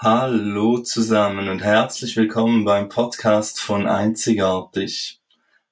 [0.00, 5.20] Hallo zusammen und herzlich willkommen beim Podcast von Einzigartig.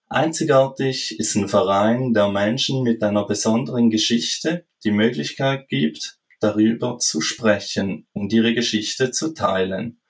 [0.09, 7.21] Einzigartig ist ein Verein, der Menschen mit einer besonderen Geschichte die Möglichkeit gibt, darüber zu
[7.21, 10.01] sprechen und ihre Geschichte zu teilen.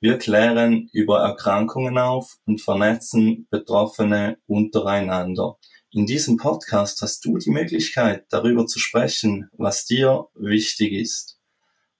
[0.00, 5.58] Wir klären über Erkrankungen auf und vernetzen Betroffene untereinander.
[5.90, 11.38] In diesem Podcast hast du die Möglichkeit, darüber zu sprechen, was dir wichtig ist.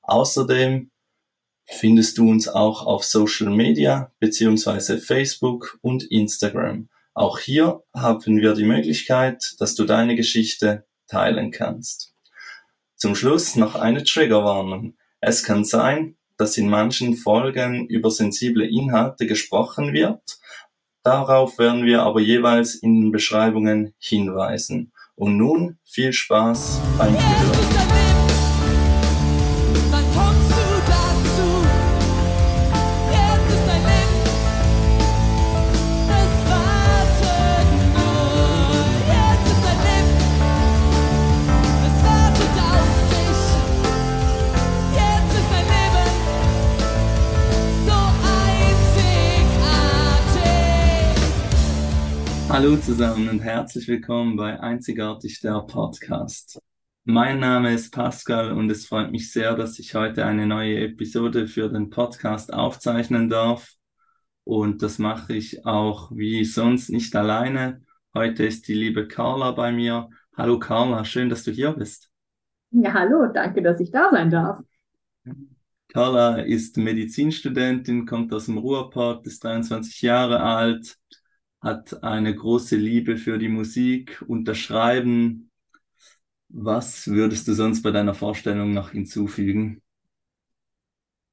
[0.01, 0.90] Außerdem
[1.71, 6.89] findest du uns auch auf Social Media beziehungsweise Facebook und Instagram.
[7.15, 12.15] Auch hier haben wir die Möglichkeit, dass du deine Geschichte teilen kannst.
[12.97, 14.95] Zum Schluss noch eine Triggerwarnung.
[15.21, 20.39] Es kann sein, dass in manchen Folgen über sensible Inhalte gesprochen wird.
[21.03, 24.93] Darauf werden wir aber jeweils in den Beschreibungen hinweisen.
[25.15, 28.10] Und nun viel Spaß beim Hören.
[52.61, 56.61] Hallo zusammen und herzlich willkommen bei Einzigartig der Podcast.
[57.05, 61.47] Mein Name ist Pascal und es freut mich sehr, dass ich heute eine neue Episode
[61.47, 63.73] für den Podcast aufzeichnen darf.
[64.45, 67.81] Und das mache ich auch wie sonst nicht alleine.
[68.13, 70.11] Heute ist die liebe Carla bei mir.
[70.37, 72.11] Hallo Carla, schön, dass du hier bist.
[72.73, 74.61] Ja, hallo, danke, dass ich da sein darf.
[75.89, 80.99] Carla ist Medizinstudentin, kommt aus dem Ruhrpott, ist 23 Jahre alt,
[81.61, 85.51] hat eine große Liebe für die Musik, unterschreiben.
[86.49, 89.83] Was würdest du sonst bei deiner Vorstellung noch hinzufügen?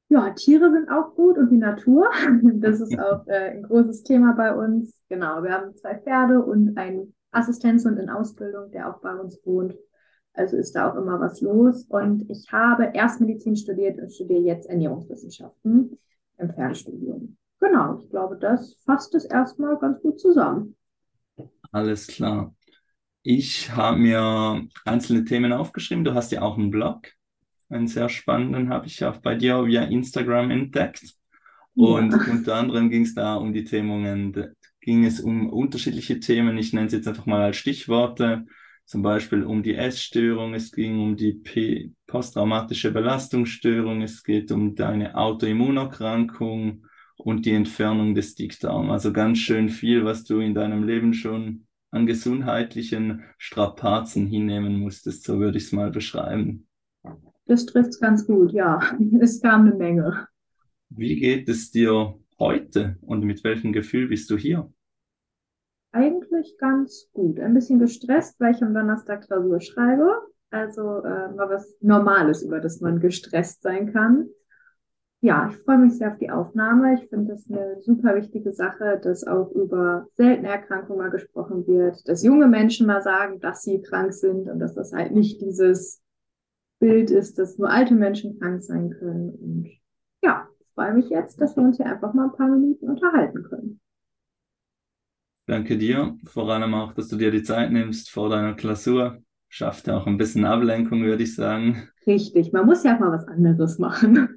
[0.10, 2.10] Ja, Tiere sind auch gut und die Natur.
[2.62, 5.02] Das ist auch äh, ein großes Thema bei uns.
[5.10, 9.76] Genau, wir haben zwei Pferde und einen Assistenzhund in Ausbildung, der auch bei uns wohnt.
[10.34, 11.86] Also ist da auch immer was los.
[11.90, 15.98] Und ich habe erst Medizin studiert und studiere jetzt Ernährungswissenschaften
[16.38, 17.38] im Fernstudium.
[17.60, 20.76] Genau, ich glaube, das fasst es erstmal ganz gut zusammen.
[21.72, 22.56] Alles klar.
[23.24, 26.04] Ich habe mir einzelne Themen aufgeschrieben.
[26.04, 27.08] Du hast ja auch einen Blog.
[27.70, 31.14] Einen sehr spannenden habe ich auch bei dir via Instagram entdeckt.
[31.76, 32.32] Und ja.
[32.32, 36.58] unter anderem ging es da um die Themen, ging es um unterschiedliche Themen.
[36.58, 38.46] Ich nenne es jetzt einfach mal als Stichworte.
[38.86, 44.76] Zum Beispiel um die Essstörung, es ging um die P posttraumatische Belastungsstörung, es geht um
[44.76, 48.90] deine Autoimmunerkrankung, und die Entfernung des Dickdarms.
[48.90, 55.24] Also ganz schön viel, was du in deinem Leben schon an gesundheitlichen Strapazen hinnehmen musstest,
[55.24, 56.68] so würde ich es mal beschreiben.
[57.46, 58.80] Das trifft es ganz gut, ja.
[59.20, 60.28] Es kam eine Menge.
[60.90, 64.72] Wie geht es dir heute und mit welchem Gefühl bist du hier?
[65.92, 67.40] Eigentlich ganz gut.
[67.40, 70.22] Ein bisschen gestresst, weil ich am Donnerstag Klausur schreibe.
[70.50, 74.30] Also äh, mal was Normales, über das man gestresst sein kann
[75.22, 76.96] ja, ich freue mich sehr auf die Aufnahme.
[76.96, 82.08] Ich finde das eine super wichtige Sache, dass auch über seltene Erkrankungen mal gesprochen wird,
[82.08, 86.02] dass junge Menschen mal sagen, dass sie krank sind und dass das halt nicht dieses
[86.80, 89.30] Bild ist, dass nur alte Menschen krank sein können.
[89.32, 89.70] Und
[90.24, 93.44] ja, ich freue mich jetzt, dass wir uns hier einfach mal ein paar Minuten unterhalten
[93.44, 93.80] können.
[95.48, 99.24] Danke dir, vor allem auch, dass du dir die Zeit nimmst vor deiner Klausur.
[99.50, 101.88] Schafft ja auch ein bisschen Ablenkung, würde ich sagen.
[102.06, 104.37] Richtig, man muss ja auch mal was anderes machen.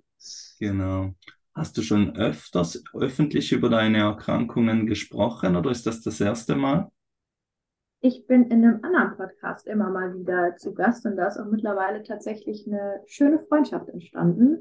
[0.58, 1.14] Genau.
[1.54, 6.90] Hast du schon öfters öffentlich über deine Erkrankungen gesprochen oder ist das das erste Mal?
[8.02, 11.50] Ich bin in einem anderen Podcast immer mal wieder zu Gast und da ist auch
[11.50, 14.60] mittlerweile tatsächlich eine schöne Freundschaft entstanden.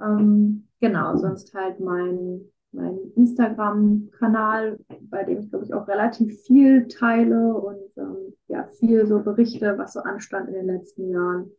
[0.00, 2.40] Ähm, genau, sonst halt mein,
[2.72, 9.06] mein Instagram-Kanal, bei dem ich glaube ich auch relativ viel teile und ähm, ja, viel
[9.06, 11.52] so berichte, was so anstand in den letzten Jahren.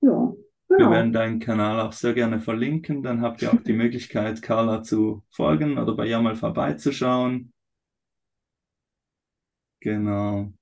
[0.00, 0.34] Ja,
[0.68, 0.90] Genau.
[0.90, 3.02] Wir werden deinen Kanal auch sehr gerne verlinken.
[3.02, 7.52] Dann habt ihr auch die Möglichkeit, Carla zu folgen oder bei ihr mal vorbeizuschauen.
[9.80, 10.52] Genau.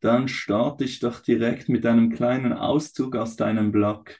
[0.00, 4.16] Dann starte ich doch direkt mit einem kleinen Auszug aus deinem Blog.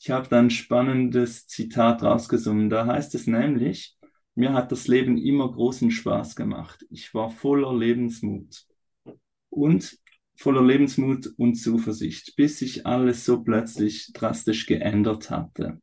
[0.00, 2.70] Ich habe da ein spannendes Zitat rausgesungen.
[2.70, 3.98] Da heißt es nämlich,
[4.34, 6.86] mir hat das Leben immer großen Spaß gemacht.
[6.88, 8.64] Ich war voller Lebensmut.
[9.50, 9.98] Und
[10.36, 15.78] voller Lebensmut und Zuversicht, bis sich alles so plötzlich drastisch geändert hatte.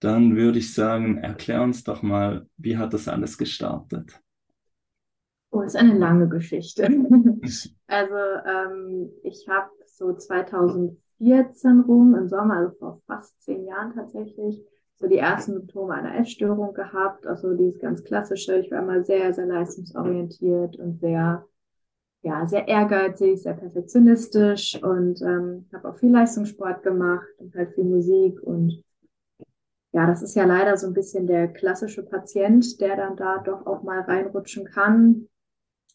[0.00, 4.20] Dann würde ich sagen, erklär uns doch mal, wie hat das alles gestartet?
[5.50, 6.84] Oh, ist eine lange Geschichte.
[7.86, 14.60] also ähm, ich habe so 2014 rum, im Sommer, also vor fast zehn Jahren tatsächlich,
[14.96, 17.26] so die ersten Symptome einer Essstörung gehabt.
[17.26, 21.44] Also dieses ganz klassische, ich war immer sehr, sehr leistungsorientiert und sehr,
[22.24, 27.84] ja, sehr ehrgeizig, sehr perfektionistisch und ähm, habe auch viel Leistungssport gemacht und halt viel
[27.84, 28.82] Musik und
[29.92, 33.64] ja, das ist ja leider so ein bisschen der klassische Patient, der dann da doch
[33.64, 35.28] auch mal reinrutschen kann.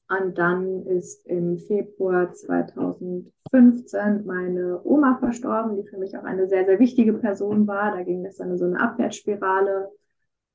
[0.08, 6.66] Und dann ist im Februar 2015 meine Oma verstorben, die für mich auch eine sehr,
[6.66, 7.92] sehr wichtige Person war.
[7.92, 9.90] Da ging das dann so eine Abwärtsspirale.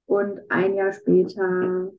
[0.07, 1.93] Und ein Jahr später,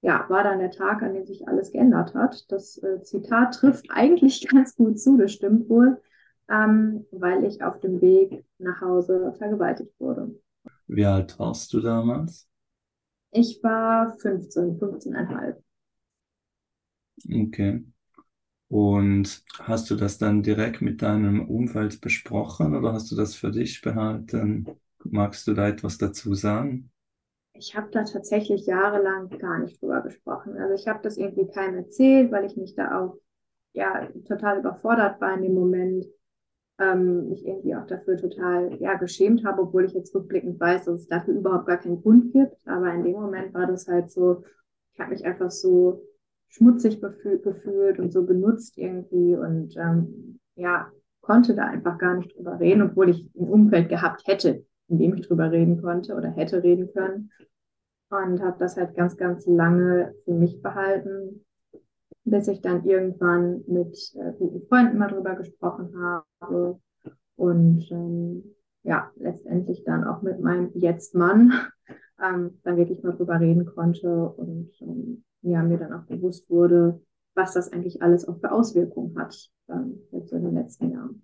[0.00, 2.50] ja, war dann der Tag, an dem sich alles geändert hat.
[2.50, 6.00] Das äh, Zitat trifft eigentlich ganz gut zu, das stimmt wohl,
[6.48, 10.34] ähm, weil ich auf dem Weg nach Hause vergewaltigt wurde.
[10.86, 12.48] Wie alt warst du damals?
[13.30, 15.62] Ich war 15, 15,5.
[17.30, 17.84] Okay.
[18.68, 23.50] Und hast du das dann direkt mit deinem Umfeld besprochen oder hast du das für
[23.50, 24.66] dich behalten?
[25.04, 26.90] Magst du da etwas dazu sagen?
[27.58, 30.56] Ich habe da tatsächlich jahrelang gar nicht drüber gesprochen.
[30.56, 33.18] Also ich habe das irgendwie keinem erzählt, weil ich mich da auch
[33.72, 36.06] ja total überfordert war in dem Moment.
[36.80, 41.00] Ähm, mich irgendwie auch dafür total ja geschämt habe, obwohl ich jetzt rückblickend weiß, dass
[41.00, 42.56] es dafür überhaupt gar keinen Grund gibt.
[42.66, 44.44] Aber in dem Moment war das halt so,
[44.92, 46.02] ich habe mich einfach so
[46.48, 50.90] schmutzig gefühlt und so benutzt irgendwie und ähm, ja,
[51.20, 55.14] konnte da einfach gar nicht drüber reden, obwohl ich ein Umfeld gehabt hätte, in dem
[55.14, 57.30] ich drüber reden konnte oder hätte reden können.
[58.10, 61.44] Und habe das halt ganz, ganz lange für mich behalten,
[62.24, 65.94] bis ich dann irgendwann mit äh, guten Freunden mal drüber gesprochen
[66.40, 66.80] habe
[67.36, 71.52] und ähm, ja, letztendlich dann auch mit meinem Jetzt-Mann
[72.22, 77.00] ähm, dann wirklich mal drüber reden konnte und ähm, ja, mir dann auch bewusst wurde,
[77.34, 81.22] was das eigentlich alles auch für Auswirkungen hat, ähm, jetzt in den letzten Jahren.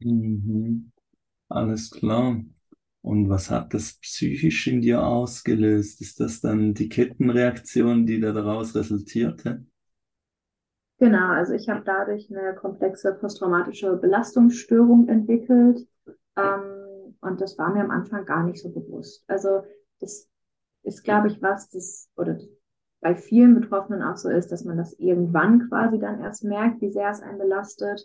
[0.00, 0.92] Mhm.
[1.48, 2.42] Alles klar.
[3.00, 6.00] Und was hat das psychisch in dir ausgelöst?
[6.00, 9.64] Ist das dann die Kettenreaktion, die da daraus resultierte?
[10.98, 15.86] Genau, also ich habe dadurch eine komplexe posttraumatische Belastungsstörung entwickelt.
[16.36, 19.24] Ähm, und das war mir am Anfang gar nicht so bewusst.
[19.28, 19.62] Also
[20.00, 20.28] das
[20.82, 22.38] ist, glaube ich, was das oder
[23.00, 26.90] bei vielen Betroffenen auch so ist, dass man das irgendwann quasi dann erst merkt, wie
[26.90, 28.04] sehr es einen belastet.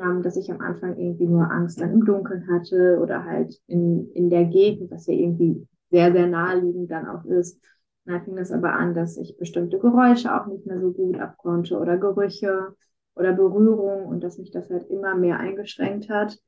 [0.00, 4.10] Ähm, dass ich am Anfang irgendwie nur Angst dann im Dunkeln hatte oder halt in,
[4.12, 7.60] in der Gegend, was ja irgendwie sehr, sehr naheliegend dann auch ist.
[8.06, 11.78] Dann fing das aber an, dass ich bestimmte Geräusche auch nicht mehr so gut abkonnte
[11.78, 12.74] oder Gerüche
[13.14, 16.38] oder Berührung und dass mich das halt immer mehr eingeschränkt hat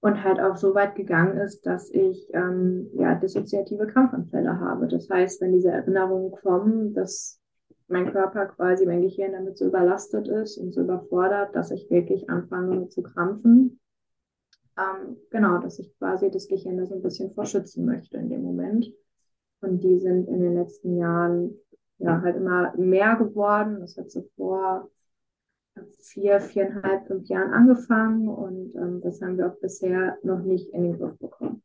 [0.00, 4.86] und halt auch so weit gegangen ist, dass ich ähm, ja dissoziative Krampfanfälle habe.
[4.86, 7.40] Das heißt, wenn diese Erinnerungen kommen, dass
[7.88, 12.28] mein Körper quasi, mein Gehirn damit so überlastet ist und so überfordert, dass ich wirklich
[12.28, 13.80] anfange zu krampfen.
[14.76, 18.42] Ähm, genau, dass ich quasi das Gehirn da so ein bisschen vorschützen möchte in dem
[18.42, 18.92] Moment.
[19.60, 21.54] Und die sind in den letzten Jahren
[21.98, 23.80] ja halt immer mehr geworden.
[23.80, 24.90] Das hat zuvor
[25.98, 30.84] vier, viereinhalb, fünf Jahren angefangen und ähm, das haben wir auch bisher noch nicht in
[30.84, 31.62] den Griff bekommen.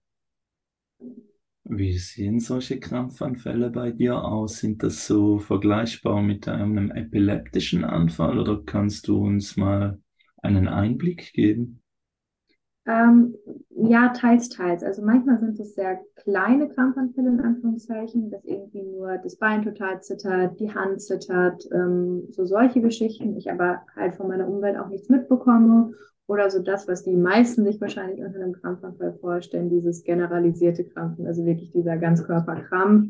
[1.63, 4.59] Wie sehen solche Krampfanfälle bei dir aus?
[4.59, 9.99] Sind das so vergleichbar mit einem epileptischen Anfall oder kannst du uns mal
[10.43, 11.81] einen Einblick geben?
[12.87, 13.35] Ähm,
[13.69, 14.83] ja, teils, teils.
[14.83, 20.01] Also manchmal sind es sehr kleine Krampfanfälle in Anführungszeichen, dass irgendwie nur das Bein total
[20.01, 23.38] zittert, die Hand zittert, ähm, so solche Geschichten.
[23.38, 25.93] Ich aber halt von meiner Umwelt auch nichts mitbekomme.
[26.31, 31.27] Oder so das, was die meisten sich wahrscheinlich unter einem Krampfanfall vorstellen, dieses generalisierte Krampfen,
[31.27, 33.09] also wirklich dieser Ganzkörperkrampf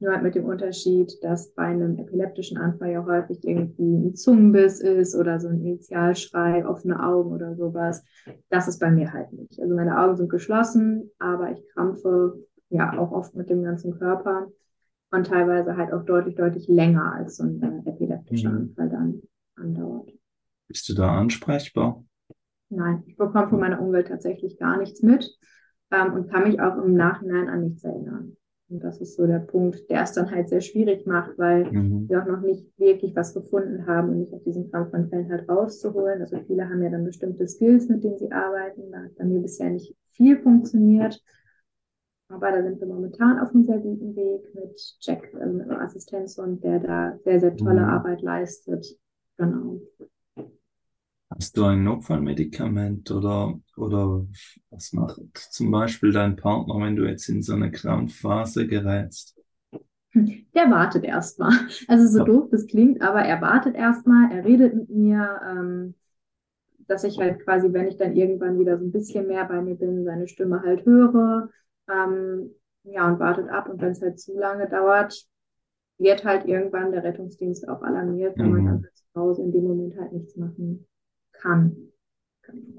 [0.00, 4.80] nur halt mit dem Unterschied, dass bei einem epileptischen Anfall ja häufig irgendwie ein Zungenbiss
[4.80, 8.04] ist oder so ein Initialschrei, offene Augen oder sowas.
[8.50, 9.60] Das ist bei mir halt nicht.
[9.60, 14.48] Also meine Augen sind geschlossen, aber ich krampfe ja auch oft mit dem ganzen Körper
[15.12, 18.56] und teilweise halt auch deutlich, deutlich länger als so ein äh, epileptischer mhm.
[18.56, 19.22] Anfall dann
[19.54, 20.10] andauert.
[20.66, 22.04] Bist du da ansprechbar?
[22.68, 25.30] Nein, ich bekomme von meiner Umwelt tatsächlich gar nichts mit
[25.90, 28.36] ähm, und kann mich auch im Nachhinein an nichts erinnern.
[28.68, 32.08] Und das ist so der Punkt, der es dann halt sehr schwierig macht, weil mhm.
[32.08, 36.20] wir auch noch nicht wirklich was gefunden haben und nicht auf diesen Krampfanfällen halt rauszuholen.
[36.20, 38.90] Also viele haben ja dann bestimmte Skills, mit denen sie arbeiten.
[38.90, 41.22] Da hat bei mir bisher nicht viel funktioniert.
[42.28, 45.80] Aber da sind wir momentan auf einem sehr guten Weg mit Jack, also mit einem
[45.80, 47.88] Assistenzhund, der da sehr, sehr tolle mhm.
[47.88, 48.84] Arbeit leistet.
[49.36, 49.80] Genau.
[51.38, 54.26] Hast du ein Notfallmedikament oder, oder
[54.70, 59.38] was macht zum Beispiel dein Partner, wenn du jetzt in so eine Krampfphase gerätst?
[60.14, 61.52] Der wartet erstmal.
[61.88, 62.24] Also so ja.
[62.24, 65.94] doof das klingt, aber er wartet erstmal, er redet mit mir, ähm,
[66.86, 69.74] dass ich halt quasi, wenn ich dann irgendwann wieder so ein bisschen mehr bei mir
[69.74, 71.50] bin, seine Stimme halt höre,
[71.90, 72.50] ähm,
[72.84, 73.68] ja, und wartet ab.
[73.68, 75.26] Und wenn es halt zu lange dauert,
[75.98, 78.52] wird halt irgendwann der Rettungsdienst auch alarmiert, weil mhm.
[78.52, 80.86] man dann halt zu Hause in dem Moment halt nichts machen
[81.40, 81.76] kann.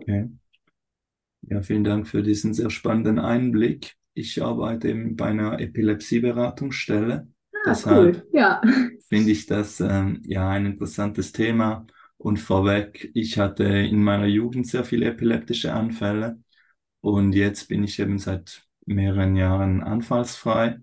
[0.02, 0.28] Okay.
[1.42, 3.96] Ja, vielen Dank für diesen sehr spannenden Einblick.
[4.14, 7.28] Ich arbeite eben bei einer Epilepsieberatungsstelle.
[7.66, 8.28] Ah, Deshalb cool.
[8.34, 8.62] Ja.
[9.10, 11.86] finde ich das ähm, ja ein interessantes Thema.
[12.18, 16.40] Und vorweg, ich hatte in meiner Jugend sehr viele epileptische Anfälle
[17.02, 20.80] und jetzt bin ich eben seit mehreren Jahren anfallsfrei.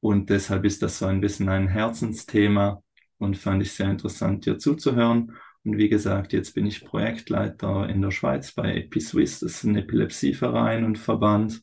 [0.00, 2.82] Und deshalb ist das so ein bisschen ein Herzensthema
[3.18, 5.36] und fand ich sehr interessant, dir zuzuhören.
[5.64, 9.40] Und wie gesagt, jetzt bin ich Projektleiter in der Schweiz bei EpiSwiss.
[9.40, 11.62] Das ist ein Epilepsieverein und Verband,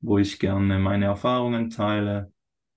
[0.00, 2.30] wo ich gerne meine Erfahrungen teile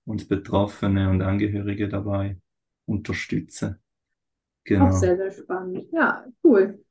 [0.04, 2.38] und Betroffene und Angehörige dabei
[2.86, 3.78] unterstütze.
[4.64, 4.88] Genau.
[4.88, 5.86] Auch sehr, sehr spannend.
[5.92, 6.82] Ja, cool.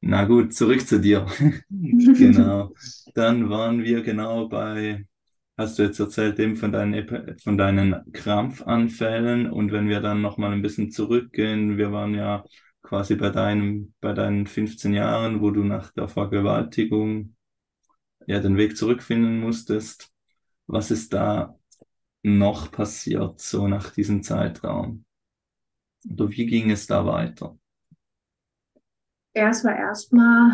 [0.00, 1.26] Na gut, zurück zu dir.
[1.68, 2.72] genau.
[3.14, 5.04] Dann waren wir genau bei
[5.58, 10.52] hast du jetzt erzählt eben von deinen, von deinen Krampfanfällen und wenn wir dann nochmal
[10.52, 12.44] ein bisschen zurückgehen, wir waren ja
[12.88, 17.36] quasi bei deinem, bei deinen 15 Jahren, wo du nach der Vergewaltigung
[18.26, 20.10] ja den Weg zurückfinden musstest.
[20.66, 21.58] Was ist da
[22.22, 25.04] noch passiert, so nach diesem Zeitraum?
[26.10, 27.58] Oder wie ging es da weiter?
[29.34, 30.52] Erst war erstmal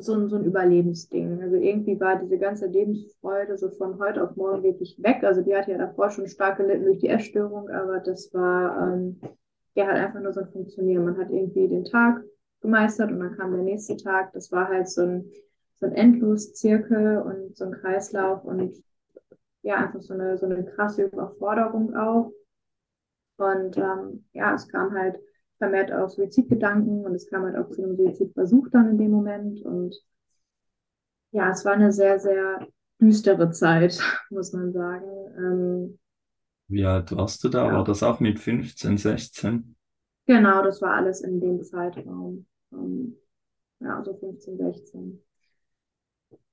[0.00, 1.42] so ein, so ein Überlebensding.
[1.42, 5.22] Also irgendwie war diese ganze Lebensfreude so von heute auf morgen wirklich weg.
[5.24, 9.20] Also die hatte ja davor schon stark gelitten durch die Essstörung, aber das war ähm,
[9.74, 11.04] ja halt einfach nur so ein Funktionieren.
[11.04, 12.22] Man hat irgendwie den Tag
[12.60, 14.32] gemeistert und dann kam der nächste Tag.
[14.32, 15.30] Das war halt so ein,
[15.76, 18.82] so ein Endlos-Zirkel und so ein Kreislauf und
[19.62, 22.32] ja, einfach so eine, so eine krasse Überforderung auch.
[23.36, 25.18] Und ähm, ja, es kam halt
[25.58, 29.62] vermehrt auch Suizidgedanken und es kam halt auch zu einem Suizidversuch dann in dem Moment.
[29.62, 29.94] Und
[31.32, 32.66] ja, es war eine sehr, sehr
[33.00, 33.98] düstere Zeit,
[34.30, 35.08] muss man sagen.
[35.36, 35.98] Ähm,
[36.70, 37.66] Wie alt warst du da?
[37.66, 37.72] Ja.
[37.74, 39.74] War das auch mit 15, 16?
[40.26, 42.46] Genau, das war alles in dem Zeitraum.
[42.72, 43.16] Ähm,
[43.80, 45.20] ja, so 15, 16.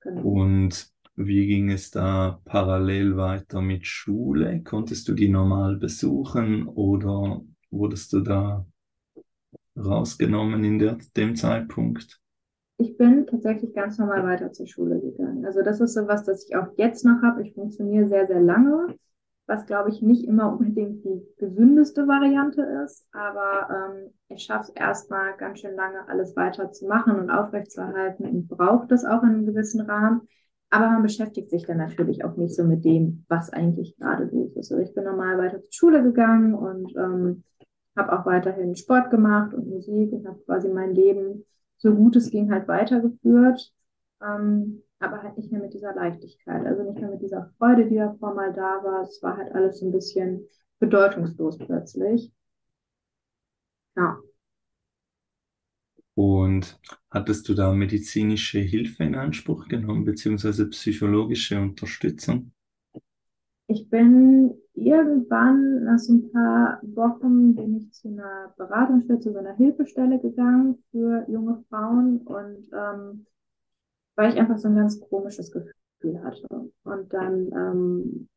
[0.00, 0.22] Genau.
[0.22, 4.60] Und wie ging es da parallel weiter mit Schule?
[4.64, 8.66] Konntest du die normal besuchen oder wurdest du da
[9.76, 12.20] rausgenommen in der, dem Zeitpunkt?
[12.78, 15.44] Ich bin tatsächlich ganz normal weiter zur Schule gegangen.
[15.44, 17.42] Also das ist so was, das ich auch jetzt noch habe.
[17.42, 18.96] Ich funktioniere sehr, sehr lange,
[19.48, 24.80] was glaube ich nicht immer unbedingt die gesündeste Variante ist, aber ähm, ich schaffe es
[24.80, 29.30] erstmal ganz schön lange, alles weiter zu machen und aufrechtzuerhalten und braucht das auch in
[29.30, 30.22] einem gewissen Rahmen.
[30.70, 34.54] Aber man beschäftigt sich dann natürlich auch nicht so mit dem, was eigentlich gerade los
[34.54, 34.70] ist.
[34.70, 37.42] Also ich bin normal weiter zur Schule gegangen und ähm,
[37.96, 41.46] habe auch weiterhin Sport gemacht und Musik und habe quasi mein Leben
[41.78, 43.72] so gut es ging halt weitergeführt,
[44.22, 47.96] ähm, aber halt nicht mehr mit dieser Leichtigkeit, also nicht mehr mit dieser Freude, die
[47.96, 49.02] davor mal da war.
[49.02, 50.40] Es war halt alles so ein bisschen
[50.78, 52.32] bedeutungslos plötzlich.
[53.96, 54.18] Ja.
[56.14, 62.52] Und hattest du da medizinische Hilfe in Anspruch genommen, beziehungsweise psychologische Unterstützung?
[63.68, 69.38] Ich bin irgendwann nach so ein paar Wochen bin ich zu einer Beratungsstelle, zu so
[69.38, 73.26] einer Hilfestelle gegangen für junge Frauen und ähm,
[74.18, 76.48] weil ich einfach so ein ganz komisches Gefühl hatte.
[76.82, 78.28] Und dann ähm,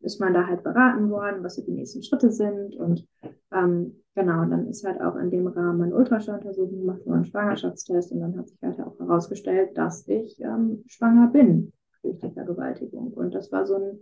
[0.00, 3.06] ist man da halt beraten worden, was so die nächsten Schritte sind und
[3.50, 8.20] ähm, genau, dann ist halt auch in dem Rahmen eine Ultraschalluntersuchung gemacht ein Schwangerschaftstest und
[8.20, 13.12] dann hat sich halt auch herausgestellt, dass ich ähm, schwanger bin durch die Vergewaltigung.
[13.14, 14.00] Und das war so ein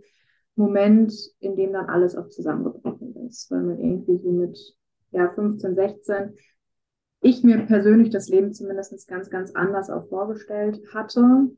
[0.55, 4.59] Moment, in dem dann alles auch zusammengebrochen ist, weil man irgendwie so mit
[5.11, 6.35] ja, 15, 16
[7.21, 11.49] ich mir persönlich das Leben zumindest ganz, ganz anders auch vorgestellt hatte.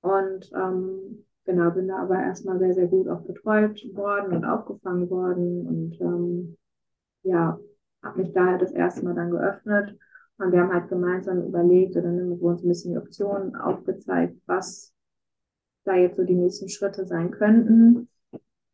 [0.00, 5.10] Und ähm, genau, bin da aber erstmal sehr, sehr gut auch betreut worden und aufgefangen
[5.10, 6.56] worden und ähm,
[7.22, 7.58] ja,
[8.02, 9.98] habe mich daher das erste Mal dann geöffnet.
[10.38, 14.36] Und wir haben halt gemeinsam überlegt oder ne, wir uns ein bisschen die Optionen aufgezeigt,
[14.46, 14.92] was
[15.84, 18.07] da jetzt so die nächsten Schritte sein könnten.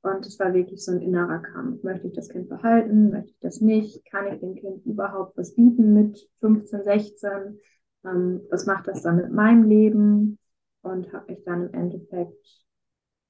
[0.05, 1.83] Und es war wirklich so ein innerer Kampf.
[1.83, 3.09] Möchte ich das Kind behalten?
[3.09, 4.05] Möchte ich das nicht?
[4.05, 7.59] Kann ich dem Kind überhaupt was bieten mit 15, 16?
[8.05, 10.39] Ähm, was macht das dann mit meinem Leben?
[10.83, 12.67] Und habe mich dann im Endeffekt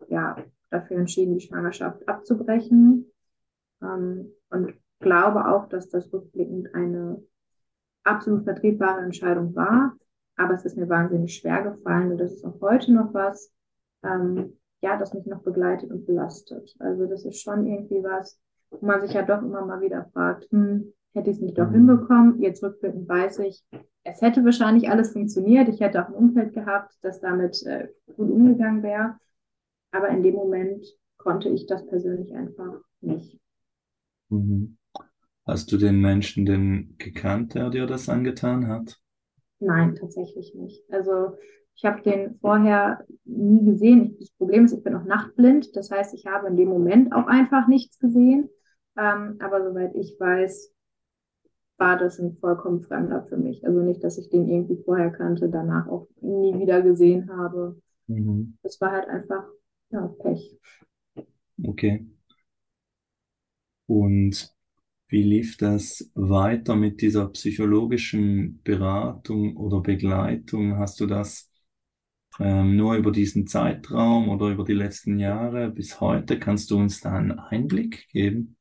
[0.09, 0.35] ja,
[0.71, 3.07] dafür entschieden, die Schwangerschaft abzubrechen.
[3.81, 7.23] Ähm, und glaube auch, dass das rückblickend eine
[8.03, 9.95] absolut vertretbare Entscheidung war.
[10.35, 13.53] Aber es ist mir wahnsinnig schwer gefallen und das ist auch heute noch was,
[14.03, 16.77] ähm, ja, das mich noch begleitet und belastet.
[16.79, 18.39] Also das ist schon irgendwie was,
[18.71, 21.71] wo man sich ja doch immer mal wieder fragt, hm, hätte ich es nicht doch
[21.71, 21.75] mhm.
[21.75, 22.43] hinbekommen.
[22.43, 23.65] Jetzt rückblickend weiß ich,
[24.03, 25.71] es hätte wahrscheinlich alles funktioniert.
[25.71, 29.17] Ich hätte auch ein Umfeld gehabt, das damit äh, gut umgegangen wäre.
[29.91, 30.85] Aber in dem Moment
[31.17, 33.41] konnte ich das persönlich einfach nicht.
[34.29, 34.77] Mhm.
[35.47, 39.01] Hast du den Menschen denn gekannt, der dir das angetan hat?
[39.65, 40.85] Nein, tatsächlich nicht.
[40.91, 41.37] Also
[41.77, 44.17] ich habe den vorher nie gesehen.
[44.19, 45.75] Das Problem ist, ich bin auch nachtblind.
[45.75, 48.49] Das heißt, ich habe in dem Moment auch einfach nichts gesehen.
[48.97, 50.73] Ähm, aber soweit ich weiß,
[51.79, 53.67] war das ein vollkommen Fremder für mich.
[53.67, 57.81] Also nicht, dass ich den irgendwie vorher kannte, danach auch nie wieder gesehen habe.
[58.07, 58.57] Mhm.
[58.63, 59.45] Das war halt einfach
[59.91, 60.59] ja, Pech.
[61.65, 62.07] Okay.
[63.87, 64.54] Und
[65.15, 70.77] wie lief das weiter mit dieser psychologischen Beratung oder Begleitung?
[70.77, 71.53] Hast du das
[72.41, 76.41] ähm, nur über diesen Zeitraum oder über die letzten Jahre bis heute?
[76.41, 78.57] Kannst du uns da einen Einblick geben?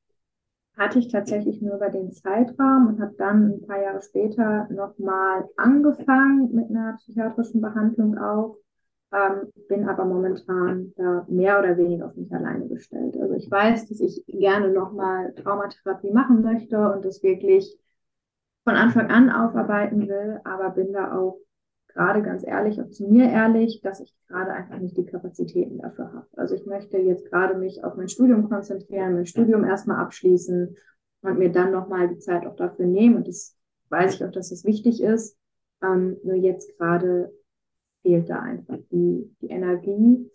[0.78, 5.46] Hatte ich tatsächlich nur über den Zeitraum und habe dann ein paar Jahre später nochmal
[5.58, 8.58] angefangen mit einer psychiatrischen Behandlung auch
[9.14, 13.16] ähm, bin aber momentan da mehr oder weniger auf mich alleine gestellt.
[13.20, 17.78] Also ich weiß, dass ich gerne nochmal Traumatherapie machen möchte und das wirklich
[18.64, 21.38] von Anfang an aufarbeiten will, aber bin da auch
[21.90, 26.12] gerade ganz ehrlich, auch zu mir ehrlich, dass ich gerade einfach nicht die Kapazitäten dafür
[26.12, 26.28] habe.
[26.36, 30.76] Also ich möchte jetzt gerade mich auf mein Studium konzentrieren, mein Studium erstmal abschließen
[31.22, 33.18] und mir dann nochmal die Zeit auch dafür nehmen.
[33.18, 33.56] Und das
[33.90, 35.38] weiß ich auch, dass das wichtig ist.
[35.84, 37.32] Ähm, nur jetzt gerade
[38.04, 40.30] fehlt da einfach die, die Energie.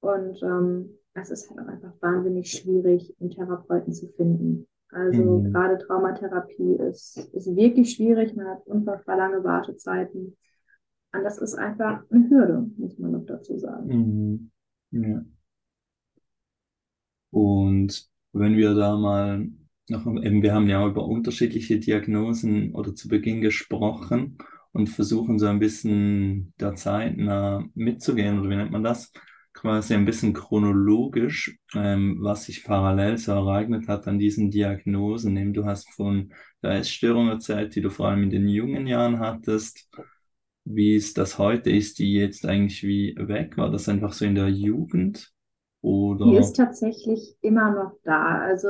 [0.00, 4.66] Und ähm, es ist halt auch einfach wahnsinnig schwierig, einen Therapeuten zu finden.
[4.90, 5.52] Also mhm.
[5.52, 8.34] gerade Traumatherapie ist, ist wirklich schwierig.
[8.34, 10.36] Man hat unfassbar lange Wartezeiten.
[11.14, 14.50] Und das ist einfach eine Hürde, muss man noch dazu sagen.
[14.90, 15.04] Mhm.
[15.04, 15.24] Ja.
[17.30, 19.48] Und wenn wir da mal
[19.88, 24.38] noch, eben, wir haben ja über unterschiedliche Diagnosen oder zu Beginn gesprochen
[24.72, 29.12] und versuchen so ein bisschen der Zeit nah mitzugehen, oder wie nennt man das?
[29.54, 35.36] Quasi ein bisschen chronologisch, ähm, was sich parallel so ereignet hat an diesen Diagnosen.
[35.36, 39.20] Eben, du hast von der Essstörung erzählt, die du vor allem in den jungen Jahren
[39.20, 39.90] hattest.
[40.64, 43.58] Wie es das heute ist, die jetzt eigentlich wie weg?
[43.58, 45.32] War das einfach so in der Jugend?
[45.82, 46.26] Oder?
[46.26, 48.38] Die ist tatsächlich immer noch da.
[48.38, 48.68] Also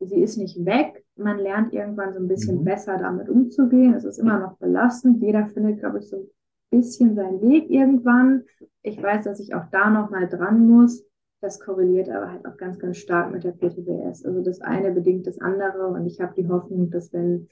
[0.00, 1.01] sie ist nicht weg.
[1.16, 2.64] Man lernt irgendwann so ein bisschen mhm.
[2.64, 3.94] besser damit umzugehen.
[3.94, 5.22] Es ist immer noch belastend.
[5.22, 6.30] Jeder findet, glaube ich, so ein
[6.70, 8.44] bisschen seinen Weg irgendwann.
[8.82, 11.04] Ich weiß, dass ich auch da noch mal dran muss.
[11.40, 14.24] Das korreliert aber halt auch ganz, ganz stark mit der PTBS.
[14.24, 15.88] Also das eine bedingt das andere.
[15.88, 17.48] Und ich habe die Hoffnung, dass wenn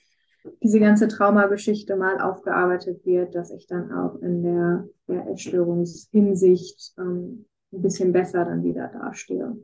[0.63, 7.47] diese ganze Traumageschichte mal aufgearbeitet wird, dass ich dann auch in der, der Essstörungshinsicht ähm,
[7.73, 9.57] ein bisschen besser dann wieder dastehe.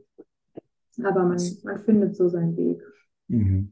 [1.03, 2.81] Aber man, man findet so seinen Weg.
[3.27, 3.71] Mhm.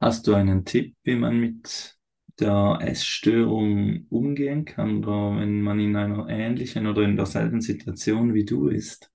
[0.00, 1.98] Hast du einen Tipp, wie man mit
[2.38, 8.46] der Essstörung umgehen kann oder wenn man in einer ähnlichen oder in derselben Situation wie
[8.46, 9.10] du ist?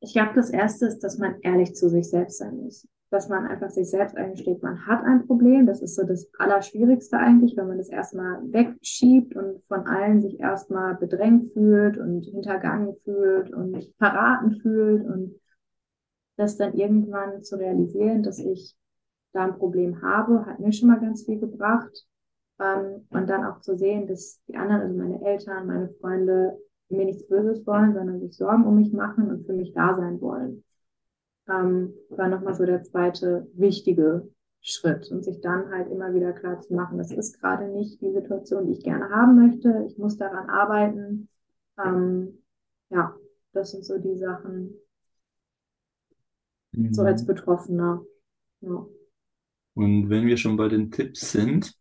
[0.00, 2.88] Ich glaube, das Erste ist, dass man ehrlich zu sich selbst sein muss.
[3.10, 5.66] Dass man einfach sich selbst eingesteht, man hat ein Problem.
[5.66, 10.40] Das ist so das Allerschwierigste eigentlich, wenn man das erstmal wegschiebt und von allen sich
[10.40, 15.36] erstmal bedrängt fühlt und hintergangen fühlt und verraten fühlt und
[16.36, 18.74] das dann irgendwann zu realisieren, dass ich
[19.32, 22.06] da ein Problem habe, hat mir schon mal ganz viel gebracht.
[22.60, 27.04] Ähm, und dann auch zu sehen, dass die anderen, also meine Eltern, meine Freunde, mir
[27.04, 30.64] nichts Böses wollen, sondern sich Sorgen um mich machen und für mich da sein wollen.
[31.48, 34.28] Ähm, war nochmal so der zweite wichtige
[34.60, 38.12] Schritt und sich dann halt immer wieder klar zu machen, das ist gerade nicht die
[38.12, 39.84] Situation, die ich gerne haben möchte.
[39.86, 41.28] Ich muss daran arbeiten.
[41.82, 42.42] Ähm,
[42.90, 43.14] ja,
[43.52, 44.74] das sind so die Sachen,
[46.72, 46.92] mhm.
[46.92, 48.02] so als Betroffener.
[48.60, 48.86] Ja.
[49.78, 51.72] Und wenn wir schon bei den Tipps sind,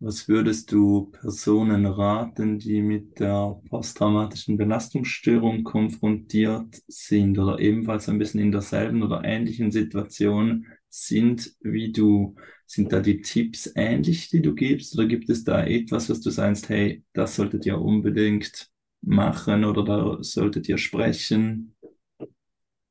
[0.00, 8.16] was würdest du Personen raten, die mit der posttraumatischen Belastungsstörung konfrontiert sind oder ebenfalls ein
[8.16, 12.34] bisschen in derselben oder ähnlichen Situation sind wie du?
[12.64, 16.30] Sind da die Tipps ähnlich, die du gibst, oder gibt es da etwas, was du
[16.30, 18.70] sagst, hey, das solltet ihr unbedingt
[19.02, 21.73] machen oder da solltet ihr sprechen?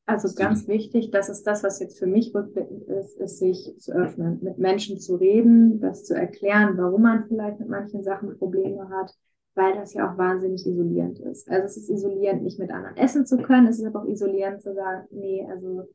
[0.05, 3.93] Also ganz wichtig, das ist das, was jetzt für mich rückblickend ist, ist sich zu
[3.93, 8.89] öffnen, mit Menschen zu reden, das zu erklären, warum man vielleicht mit manchen Sachen Probleme
[8.89, 9.15] hat,
[9.55, 11.49] weil das ja auch wahnsinnig isolierend ist.
[11.49, 14.61] Also es ist isolierend, nicht mit anderen essen zu können, es ist aber auch isolierend
[14.61, 15.87] zu sagen, nee, also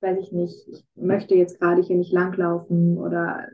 [0.00, 3.46] weiß ich nicht, ich möchte jetzt gerade hier nicht langlaufen oder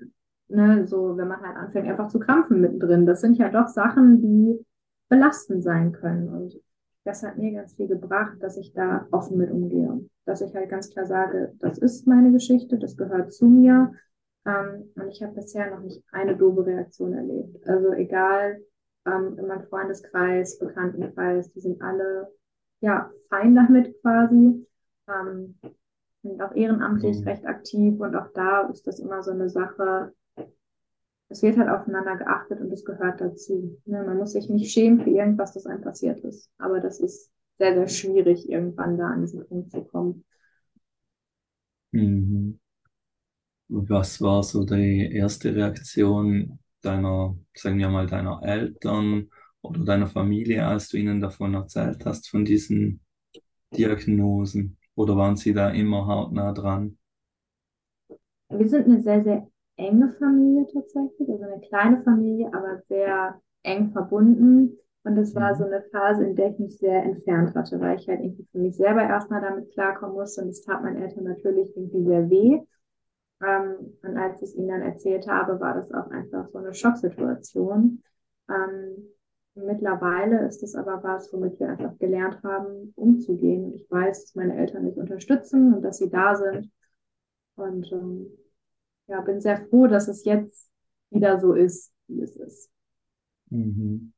[0.49, 3.07] ne, so, wenn man halt anfängt, einfach zu krampfen mittendrin.
[3.07, 4.65] Das sind ja doch Sachen, die
[5.09, 6.29] belastend sein können.
[6.29, 6.61] Und
[7.09, 10.01] das hat mir ganz viel gebracht, dass ich da offen mit umgehe.
[10.27, 13.93] Dass ich halt ganz klar sage, das ist meine Geschichte, das gehört zu mir
[14.47, 17.69] Ähm, und ich habe bisher noch nicht eine doofe Reaktion erlebt.
[17.69, 18.61] Also egal,
[19.07, 22.33] ähm, in meinem Freundeskreis, Bekanntenkreis, die sind alle
[22.81, 24.67] ja fein damit quasi.
[25.09, 25.59] Ähm,
[26.23, 27.27] sind auch ehrenamtlich Mhm.
[27.27, 30.13] recht aktiv und auch da ist das immer so eine Sache.
[31.31, 33.79] Es wird halt aufeinander geachtet und es gehört dazu.
[33.85, 34.03] Ne?
[34.03, 36.51] Man muss sich nicht schämen für irgendwas, das einem passiert ist.
[36.59, 40.25] Aber das ist sehr, sehr schwierig, irgendwann da an diesen Punkt zu kommen.
[41.93, 42.59] Mhm.
[43.69, 49.29] Was war so die erste Reaktion deiner, sagen wir mal, deiner Eltern
[49.61, 53.01] oder deiner Familie, als du ihnen davon erzählt hast, von diesen
[53.75, 54.79] Diagnosen?
[54.95, 56.97] Oder waren sie da immer hautnah dran?
[58.49, 63.93] Wir sind eine sehr, sehr enge Familie tatsächlich, also eine kleine Familie, aber sehr eng
[63.93, 64.79] verbunden.
[65.05, 65.67] Und es war so Mhm.
[65.67, 68.77] eine Phase, in der ich mich sehr entfernt hatte, weil ich halt irgendwie für mich
[68.77, 70.43] selber erstmal damit klarkommen musste.
[70.43, 72.61] Und es tat meinen Eltern natürlich irgendwie sehr weh.
[73.43, 78.03] Ähm, und als ich ihnen dann erzählt habe, war das auch einfach so eine Schocksituation.
[78.51, 79.09] Ähm,
[79.55, 83.67] mittlerweile ist es aber was, womit wir einfach gelernt haben, umzugehen.
[83.67, 86.71] Und ich weiß, dass meine Eltern mich unterstützen und dass sie da sind.
[87.57, 88.29] Und ähm,
[89.09, 90.69] ja, bin sehr froh, dass es jetzt
[91.11, 92.71] wieder so ist, wie es ist.
[93.51, 94.13] Mhm.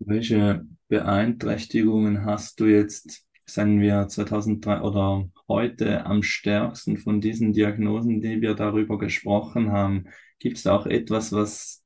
[0.00, 8.20] Welche Beeinträchtigungen hast du jetzt, sagen wir 2003 oder heute am stärksten von diesen Diagnosen,
[8.20, 10.08] die wir darüber gesprochen haben?
[10.38, 11.84] Gibt es auch etwas, was,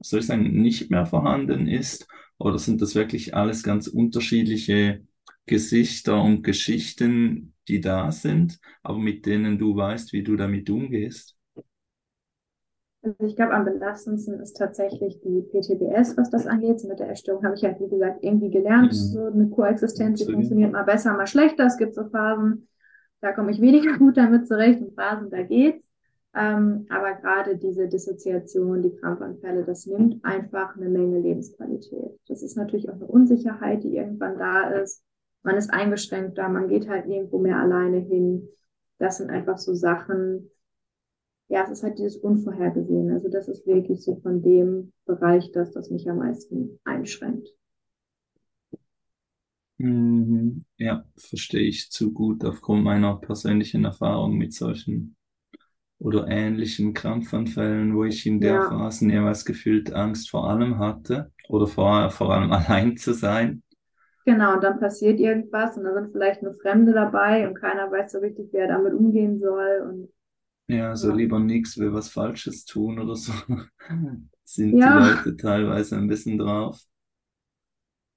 [0.00, 2.08] soll ich sagen, nicht mehr vorhanden ist?
[2.38, 5.06] Oder sind das wirklich alles ganz unterschiedliche
[5.46, 11.36] Gesichter und Geschichten, die da sind, aber mit denen du weißt, wie du damit umgehst?
[13.02, 16.80] Also ich glaube, am belastendsten ist tatsächlich die PTBS, was das angeht.
[16.80, 19.08] So mit der Essstörung habe ich halt, wie gesagt, irgendwie gelernt, Mhm.
[19.12, 21.66] so eine Koexistenz, die funktioniert mal besser, mal schlechter.
[21.66, 22.68] Es gibt so Phasen,
[23.20, 25.90] da komme ich weniger gut damit zurecht und Phasen, da geht's.
[26.34, 32.18] Ähm, aber gerade diese Dissoziation, die Krampfanfälle, das nimmt einfach eine Menge Lebensqualität.
[32.28, 35.02] Das ist natürlich auch eine Unsicherheit, die irgendwann da ist.
[35.42, 38.48] Man ist eingeschränkter, man geht halt irgendwo mehr alleine hin.
[38.98, 40.50] Das sind einfach so Sachen,
[41.48, 43.14] ja, es ist halt dieses Unvorhergesehene.
[43.14, 47.48] Also das ist wirklich so von dem Bereich das, das mich am meisten einschränkt.
[49.78, 50.64] Mhm.
[50.78, 55.16] Ja, verstehe ich zu gut aufgrund meiner persönlichen Erfahrung mit solchen
[55.98, 61.32] oder ähnlichen Krampfanfällen, wo ich in der Ja, Phase jeweils gefühlt Angst vor allem hatte
[61.48, 63.62] oder vor, vor allem allein zu sein.
[64.24, 64.54] Genau.
[64.54, 68.18] Und dann passiert irgendwas und dann sind vielleicht nur Fremde dabei und keiner weiß so
[68.18, 69.82] richtig, wer damit umgehen soll.
[69.88, 70.08] Und
[70.68, 73.32] Ja, so ja, lieber nichts, will was Falsches tun oder so,
[74.44, 76.80] sind die ja, Leute teilweise ein bisschen drauf.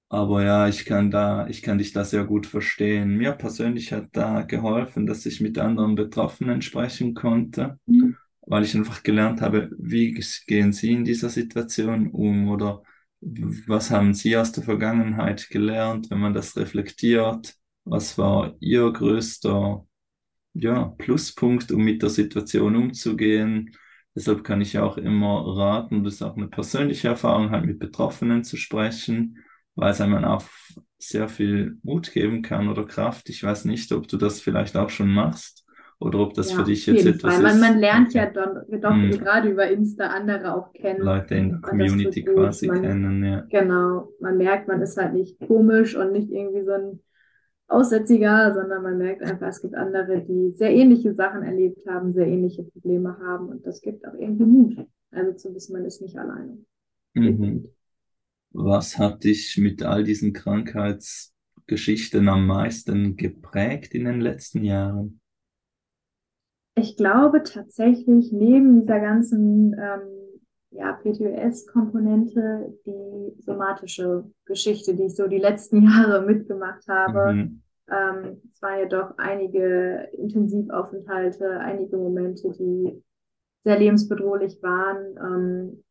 [0.09, 3.17] Aber ja, ich kann da, ich kann dich da sehr gut verstehen.
[3.17, 7.79] Mir persönlich hat da geholfen, dass ich mit anderen Betroffenen sprechen konnte.
[8.47, 10.13] weil ich einfach gelernt habe, wie
[10.47, 12.83] gehen Sie in dieser Situation um oder
[13.21, 17.55] was haben Sie aus der Vergangenheit gelernt, wenn man das reflektiert?
[17.83, 19.85] Was war Ihr größter,
[20.53, 23.75] ja, Pluspunkt, um mit der Situation umzugehen?
[24.15, 28.43] Deshalb kann ich auch immer raten, das ist auch eine persönliche Erfahrung, halt mit Betroffenen
[28.43, 29.39] zu sprechen,
[29.75, 30.43] weil es einem auch
[30.97, 33.29] sehr viel Mut geben kann oder Kraft.
[33.29, 35.64] Ich weiß nicht, ob du das vielleicht auch schon machst
[35.99, 37.41] oder ob das für ja, auf dich jetzt etwas Fall.
[37.41, 37.79] Man, man ist.
[37.79, 38.31] lernt ja Okay.
[38.31, 39.11] doch, doch Hm.
[39.17, 43.49] gerade über Insta andere auch kennen Leute in der Community quasi Man, kennen, ja.
[43.49, 47.01] genau, man merkt, man ist halt nicht komisch und nicht irgendwie so ein
[47.67, 52.27] Aussätziger, sondern man merkt einfach, es gibt andere, die sehr ähnliche Sachen erlebt haben, sehr
[52.27, 54.87] ähnliche Probleme haben und das gibt auch irgendwie Mut.
[55.11, 56.59] Also zu wissen, man ist nicht alleine.
[57.13, 57.67] Mhm.
[58.51, 65.21] Was hat dich mit all diesen Krankheitsgeschichten am meisten geprägt in den letzten Jahren?
[66.75, 75.27] Ich glaube tatsächlich, neben dieser ganzen ähm, ja, PTOS-Komponente, die somatische Geschichte, die ich so
[75.27, 77.61] die letzten Jahre mitgemacht habe, Mhm.
[77.89, 83.01] ähm, es waren ja doch einige Intensivaufenthalte, einige Momente, die
[83.63, 85.83] sehr lebensbedrohlich waren ähm,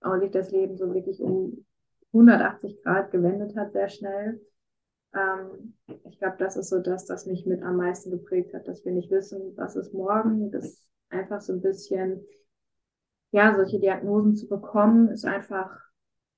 [0.00, 1.64] und sich das Leben so wirklich um
[2.12, 4.40] 180 Grad gewendet hat, sehr schnell.
[5.14, 8.84] Ähm, ich glaube, das ist so das, das mich mit am meisten geprägt hat, dass
[8.84, 10.50] wir nicht wissen, was ist morgen.
[10.50, 12.24] Das einfach so ein bisschen,
[13.30, 15.70] ja, solche Diagnosen zu bekommen, ist einfach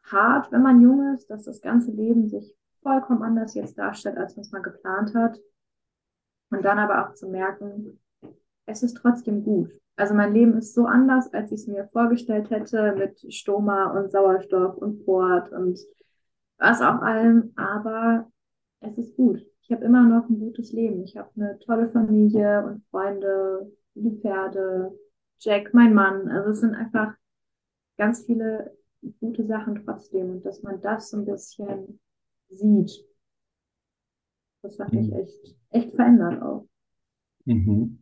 [0.05, 4.37] hart, wenn man jung ist, dass das ganze Leben sich vollkommen anders jetzt darstellt, als
[4.37, 5.39] man es mal geplant hat.
[6.51, 7.99] Und dann aber auch zu merken,
[8.67, 9.71] es ist trotzdem gut.
[9.97, 14.11] Also mein Leben ist so anders, als ich es mir vorgestellt hätte, mit Stoma und
[14.11, 15.79] Sauerstoff und Port und
[16.59, 18.31] was auch allem, aber
[18.87, 19.45] es ist gut.
[19.63, 21.03] Ich habe immer noch ein gutes Leben.
[21.05, 24.93] Ich habe eine tolle Familie und Freunde, die Pferde,
[25.39, 26.29] Jack, mein Mann.
[26.29, 27.15] Also es sind einfach
[27.99, 28.77] ganz viele
[29.21, 32.01] gute Sachen trotzdem und dass man das so ein bisschen
[32.51, 33.05] sieht.
[34.63, 35.15] Das hat mich Mhm.
[35.15, 36.67] echt, echt verändert auch.
[37.47, 37.99] Mhm.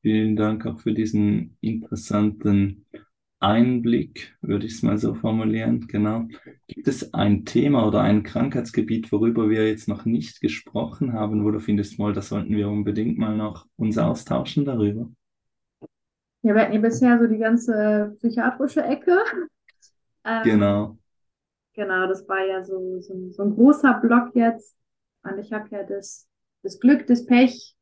[0.00, 2.86] Vielen Dank auch für diesen interessanten
[3.42, 5.86] Einblick, würde ich es mal so formulieren.
[5.88, 6.28] Genau.
[6.68, 11.50] Gibt es ein Thema oder ein Krankheitsgebiet, worüber wir jetzt noch nicht gesprochen haben, wo
[11.50, 15.10] du findest, mal, da sollten wir unbedingt mal noch uns austauschen darüber?
[16.42, 19.18] Ja, wir hatten ja bisher so die ganze psychiatrische Ecke.
[20.24, 20.98] Ähm, Genau.
[21.74, 24.76] genau, das war ja so, so, so ein großer Block jetzt.
[25.22, 26.28] Und ich habe ja das,
[26.62, 27.76] das Glück, das Pech,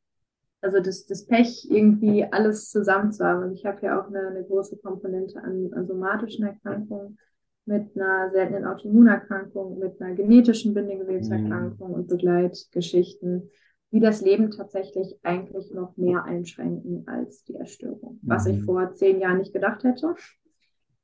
[0.60, 3.44] also das, das Pech, irgendwie alles zusammen zu haben.
[3.44, 7.18] Und ich habe ja auch eine, eine große Komponente an, an somatischen Erkrankungen
[7.66, 13.50] mit einer seltenen Autoimmunerkrankung, mit einer genetischen Bindegewebserkrankung und Begleitgeschichten,
[13.92, 18.20] die das Leben tatsächlich eigentlich noch mehr einschränken als die Erstörung.
[18.26, 18.64] Was ich Mhm.
[18.64, 20.14] vor zehn Jahren nicht gedacht hätte,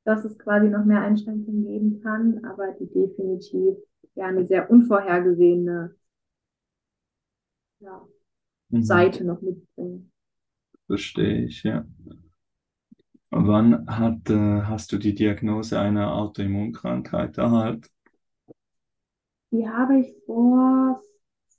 [0.04, 3.76] dass es quasi noch mehr Einschränkungen geben kann, aber die definitiv
[4.14, 5.94] ja eine sehr unvorhergesehene
[7.80, 8.06] ja,
[8.70, 8.82] Mhm.
[8.82, 10.10] Seite noch mitbringen.
[10.86, 11.84] Verstehe ich, ja.
[13.30, 17.88] Wann hat, äh, hast du die Diagnose einer Autoimmunkrankheit erhalten?
[19.50, 21.02] Die habe ich vor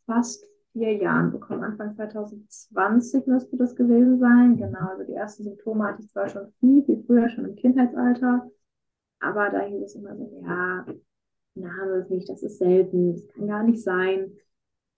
[0.05, 1.63] fast vier Jahren bekommen.
[1.63, 4.57] Anfang 2020 müsste das gewesen sein.
[4.57, 8.49] Genau, also die ersten Symptome hatte ich zwar schon viel, viel früher, schon im Kindheitsalter,
[9.19, 10.85] aber da hieß es immer so, ja,
[11.55, 14.31] Name ist nicht, das ist selten, das kann gar nicht sein.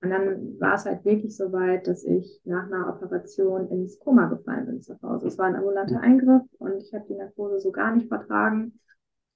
[0.02, 4.28] Und dann war es halt wirklich so weit, dass ich nach einer Operation ins Koma
[4.28, 5.28] gefallen bin zu Hause.
[5.28, 8.80] Es war ein ambulanter Eingriff und ich habe die Narkose so gar nicht vertragen.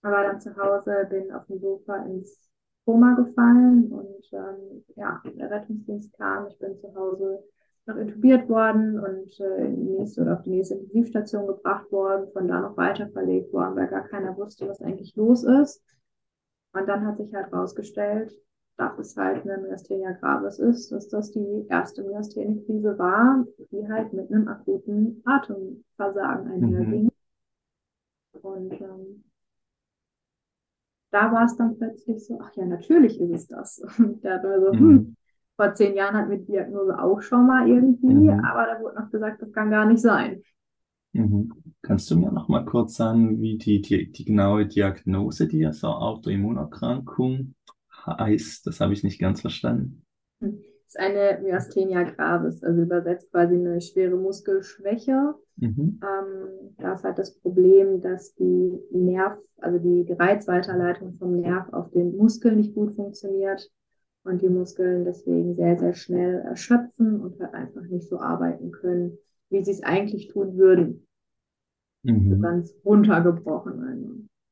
[0.02, 2.50] Aber dann zu Hause bin auf dem Sofa ins
[2.86, 6.48] Koma gefallen und ähm, ja, der Rettungsdienst kam.
[6.48, 7.44] Ich bin zu Hause
[7.86, 12.32] noch intubiert worden und äh, in die nächste oder auf die nächste Intensivstation gebracht worden,
[12.32, 15.84] von da noch weiter verlegt worden, weil gar keiner wusste, was eigentlich los ist.
[16.74, 18.34] Und dann hat sich halt rausgestellt,
[18.78, 24.14] dass es halt eine Myasthenia gravis ist, dass das die erste Myasthenie-Krise war, die halt
[24.14, 27.10] mit einem akuten Atemversagen einherging.
[28.44, 29.24] Und ähm,
[31.12, 33.80] da war es dann plötzlich so, ach ja, natürlich ist es das.
[34.00, 35.16] Und da hat man so, hm, Mhm.
[35.56, 38.40] vor zehn Jahren hatten wir die Diagnose auch schon mal irgendwie, Mhm.
[38.44, 40.42] aber da wurde noch gesagt, das kann gar nicht sein.
[41.14, 41.52] Mhm.
[41.82, 47.54] Kannst du mir noch mal kurz sagen, wie die, die, die genaue Diagnose dieser Autoimmunerkrankung
[48.06, 48.66] heißt?
[48.68, 50.06] Das habe ich nicht ganz verstanden.
[50.42, 50.62] Hm.
[50.86, 55.34] Das ist eine Myasthenia gravis, also übersetzt quasi eine schwere Muskelschwäche.
[55.58, 56.04] Mhm.
[56.04, 61.72] Ähm, da ist halt das Problem, dass die Nerv, also die, die Reizweiterleitung vom Nerv
[61.74, 63.72] auf den Muskel nicht gut funktioniert
[64.24, 69.18] und die Muskeln deswegen sehr, sehr schnell erschöpfen und halt einfach nicht so arbeiten können,
[69.50, 71.08] wie sie es eigentlich tun würden.
[72.04, 72.42] So Mhm.
[72.42, 73.84] ganz runtergebrochen.
[73.84, 74.08] Also.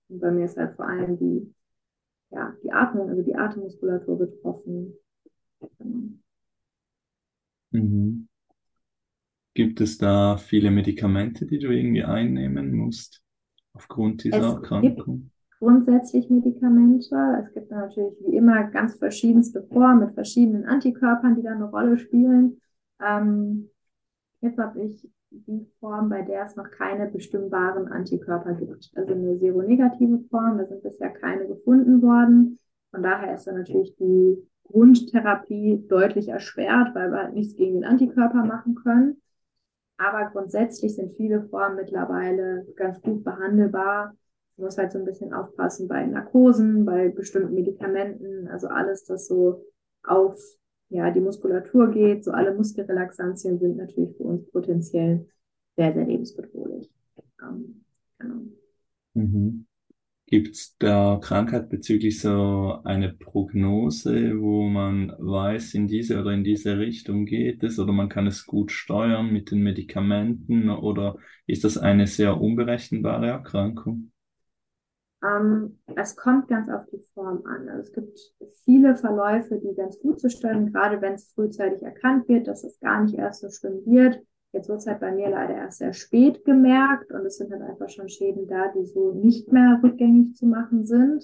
[0.10, 1.54] Und bei mir ist halt vor allem die,
[2.32, 4.96] ja, die Atmung, also die Atemmuskulatur betroffen.
[5.80, 6.18] Genau.
[7.74, 8.28] Mhm.
[9.54, 13.22] Gibt es da viele Medikamente, die du irgendwie einnehmen musst
[13.74, 15.32] aufgrund dieser Es gibt Erkrankung?
[15.60, 17.16] grundsätzlich Medikamente.
[17.46, 21.98] Es gibt natürlich wie immer ganz verschiedenste Formen mit verschiedenen Antikörpern, die da eine Rolle
[21.98, 22.60] spielen.
[23.02, 23.70] Ähm,
[24.42, 28.92] jetzt habe ich die Form, bei der es noch keine bestimmbaren Antikörper gibt.
[28.96, 32.60] Also eine seronegative Form, da sind bisher keine gefunden worden.
[32.92, 37.86] Von daher ist dann natürlich die Grundtherapie deutlich erschwert, weil wir halt nichts gegen den
[37.86, 39.22] Antikörper machen können.
[39.98, 44.16] Aber grundsätzlich sind viele Formen mittlerweile ganz gut behandelbar.
[44.58, 49.28] Man muss halt so ein bisschen aufpassen bei Narkosen, bei bestimmten Medikamenten, also alles, das
[49.28, 49.64] so
[50.04, 50.36] auf
[50.92, 52.24] ja, die Muskulatur geht.
[52.24, 55.28] So alle Muskelrelaxantien sind natürlich für uns potenziell
[55.76, 56.92] sehr, sehr lebensbedrohlich.
[57.42, 57.84] Ähm,
[58.20, 58.42] genau.
[59.14, 59.66] Mhm.
[60.28, 66.46] Gibt es da Krankheit bezüglich so eine Prognose, wo man weiß, in diese oder in
[66.46, 71.66] diese Richtung geht es, oder man kann es gut steuern mit den Medikamenten, oder ist
[71.66, 74.12] das eine sehr unberechenbare Erkrankung?
[75.24, 77.70] Ähm, es kommt ganz auf die Form an.
[77.70, 78.20] Also es gibt
[78.64, 82.80] viele Verläufe, die ganz gut zu stellen, gerade wenn es frühzeitig erkannt wird, dass es
[82.80, 84.20] gar nicht erst so schlimm wird.
[84.54, 87.62] Jetzt wird es halt bei mir leider erst sehr spät gemerkt und es sind halt
[87.62, 91.24] einfach schon Schäden da, die so nicht mehr rückgängig zu machen sind.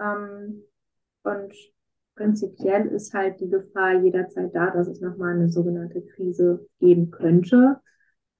[0.00, 0.64] Ähm,
[1.22, 1.54] und
[2.16, 7.80] prinzipiell ist halt die Gefahr jederzeit da, dass es nochmal eine sogenannte Krise geben könnte.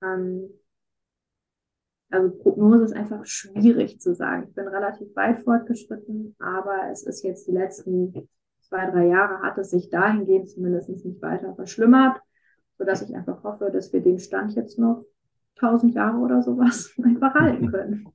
[0.02, 0.50] Ähm,
[2.10, 4.46] also Prognose ist einfach schwierig zu sagen.
[4.48, 8.28] Ich bin relativ weit fortgeschritten, aber es ist jetzt die letzten
[8.60, 12.20] zwei, drei Jahre hat es sich dahingehend zumindest nicht weiter verschlimmert,
[12.78, 15.04] sodass ich einfach hoffe, dass wir den Stand jetzt noch
[15.56, 18.08] tausend Jahre oder sowas einfach halten können.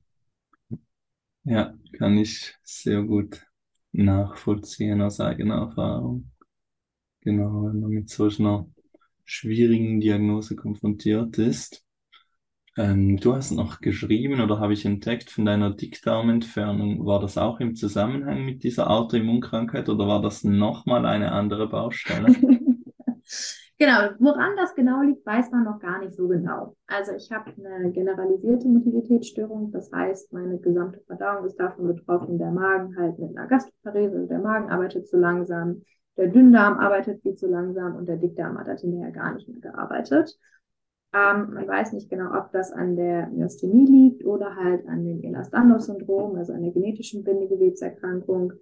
[1.44, 3.46] Ja, kann ich sehr gut
[3.92, 6.30] nachvollziehen aus eigener Erfahrung.
[7.20, 8.66] Genau, wenn man mit solch einer
[9.24, 11.85] schwierigen Diagnose konfrontiert ist.
[12.76, 17.58] Ähm, du hast noch geschrieben oder habe ich entdeckt von deiner Dickdarmentfernung, war das auch
[17.60, 22.34] im Zusammenhang mit dieser Autoimmunkrankheit oder war das nochmal eine andere Baustelle?
[23.78, 26.74] Genau, woran das genau liegt, weiß man noch gar nicht so genau.
[26.86, 32.52] Also ich habe eine generalisierte Mobilitätsstörung, das heißt, meine gesamte Verdauung ist davon betroffen, der
[32.52, 35.82] Magen halt mit einer Gastroparese, der Magen arbeitet zu langsam,
[36.16, 39.60] der Dünndarm arbeitet viel zu langsam und der Dickdarm hat halt hinterher gar nicht mehr
[39.60, 40.38] gearbeitet.
[41.12, 45.22] Ähm, man weiß nicht genau, ob das an der Myasthenie liegt oder halt an dem
[45.22, 48.52] Ehlers-Danlos-Syndrom, also an der genetischen Bindegewebserkrankung.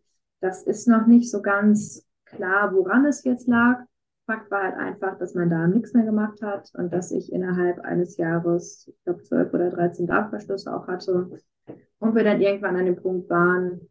[0.41, 3.85] Das ist noch nicht so ganz klar, woran es jetzt lag.
[4.27, 7.81] Fakt war halt einfach, dass mein Darm nichts mehr gemacht hat und dass ich innerhalb
[7.81, 11.31] eines Jahres, ich glaube, 12 oder 13 Darmverschlüsse auch hatte.
[11.99, 13.91] Und wir dann irgendwann an dem Punkt waren,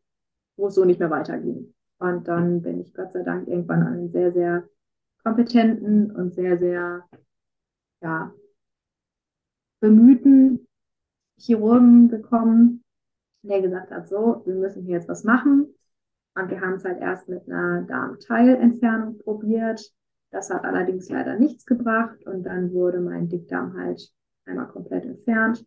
[0.55, 1.73] wo es so nicht mehr weiterging.
[1.99, 4.63] Und dann bin ich Gott sei Dank irgendwann an einen sehr, sehr
[5.23, 7.03] kompetenten und sehr, sehr,
[8.01, 8.33] ja,
[9.83, 10.65] bemühten
[11.37, 12.85] Chirurgen gekommen,
[13.41, 15.75] der gesagt hat, so, wir müssen hier jetzt was machen.
[16.35, 19.91] Und wir haben es halt erst mit einer Darmteilentfernung probiert.
[20.31, 24.09] Das hat allerdings leider nichts gebracht und dann wurde mein Dickdarm halt
[24.45, 25.65] einmal komplett entfernt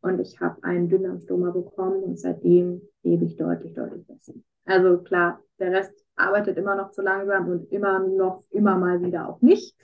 [0.00, 4.34] und ich habe einen Dünndarmstoma bekommen und seitdem lebe ich deutlich, deutlich besser.
[4.64, 9.28] Also klar, der Rest arbeitet immer noch zu langsam und immer noch, immer mal wieder
[9.28, 9.76] auch nicht,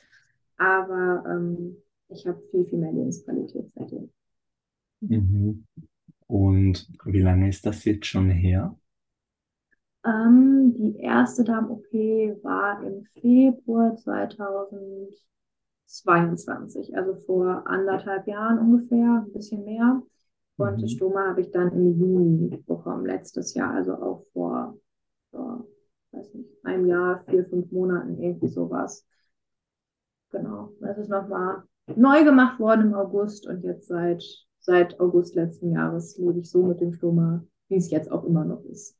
[0.57, 1.77] aber ähm,
[2.13, 4.11] ich habe viel, viel mehr Lebensqualität seitdem.
[5.01, 5.65] Mhm.
[6.27, 8.77] Und wie lange ist das jetzt schon her?
[10.05, 11.93] Ähm, die erste Darm-OP
[12.43, 20.03] war im Februar 2022, also vor anderthalb Jahren ungefähr, ein bisschen mehr.
[20.57, 20.81] Und mhm.
[20.81, 24.77] das Stoma habe ich dann im Juni bekommen, letztes Jahr, also auch vor,
[25.31, 25.67] vor
[26.13, 29.07] weiß nicht, einem Jahr, vier, fünf Monaten, irgendwie sowas.
[30.31, 30.73] Genau.
[30.81, 31.63] Es ist nochmal
[31.97, 34.25] neu gemacht worden im August und jetzt seit,
[34.61, 38.45] seit August letzten Jahres lebe ich so mit dem Stoma, wie es jetzt auch immer
[38.45, 38.97] noch ist.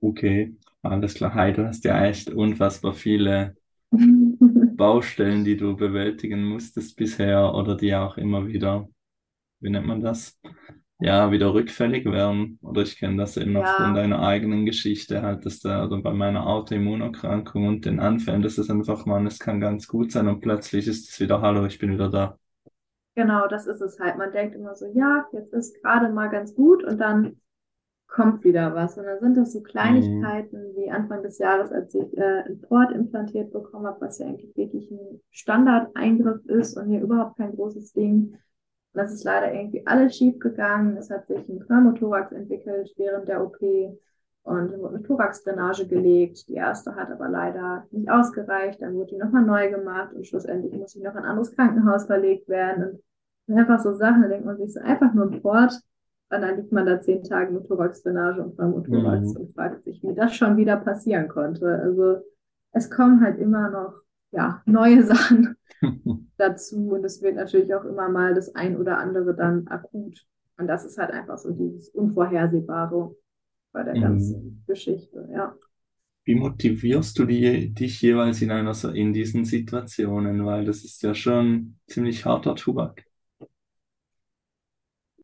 [0.00, 1.34] Okay, alles klar.
[1.34, 3.56] Hi, du hast ja echt unfassbar viele
[4.76, 8.88] Baustellen, die du bewältigen musstest bisher oder die auch immer wieder,
[9.60, 10.40] wie nennt man das?
[11.00, 12.58] Ja, wieder rückfällig werden.
[12.62, 16.00] Oder ich kenne das eben auch von Ja, deiner eigenen Geschichte, halt, dass da, oder
[16.00, 20.28] bei meiner Autoimmunerkrankung und den Anfällen, dass es einfach, man, es kann ganz gut sein
[20.28, 22.38] und plötzlich ist es wieder, hallo, ich bin wieder da.
[23.14, 24.16] genau, das ist es halt.
[24.18, 27.40] Man denkt immer so, ja, jetzt ist gerade mal ganz gut und dann
[28.08, 28.98] kommt wieder was.
[28.98, 30.38] Und dann sind das so Mhm.
[30.42, 34.26] Kleinigkeiten wie Anfang des Jahres, als ich äh, ein Port implantiert bekommen habe, was ja
[34.28, 38.36] eigentlich wirklich ein Standardeingriff ist und hier überhaupt kein großes Ding.
[38.94, 40.96] Und das ist leider irgendwie alles schief gegangen.
[40.96, 43.58] Es hat sich ein Pneumothorax entwickelt während der OP
[44.42, 46.48] und wurde eine Thoraxdrainage gelegt.
[46.48, 48.80] Die erste hat aber leider nicht ausgereicht.
[48.82, 52.06] Dann wurde die nochmal neu gemacht und schlussendlich muss ich noch in ein anderes Krankenhaus
[52.06, 53.00] verlegt werden.
[53.46, 55.72] Und einfach so Sachen, da denkt man sich so einfach nur ein Port.
[56.30, 59.40] Und dann liegt man da zehn Tage mit Thoraxdrainage und Pneumothorax Mhm.
[59.40, 61.66] und fragt sich, wie das schon wieder passieren konnte.
[61.82, 62.18] Also
[62.72, 63.94] es kommen halt immer noch
[64.32, 65.56] ja, neue Sachen
[66.36, 70.26] dazu und es wird natürlich auch immer mal das ein oder andere dann akut.
[70.58, 73.16] Und das ist halt einfach so dieses Unvorhersehbare
[73.72, 74.64] bei der ganzen Mhm.
[74.66, 75.56] Geschichte, ja.
[76.26, 80.44] Wie motivierst du die, dich jeweils in einer, in diesen Situationen?
[80.44, 83.04] Weil das ist ja schon ziemlich harter Tobak.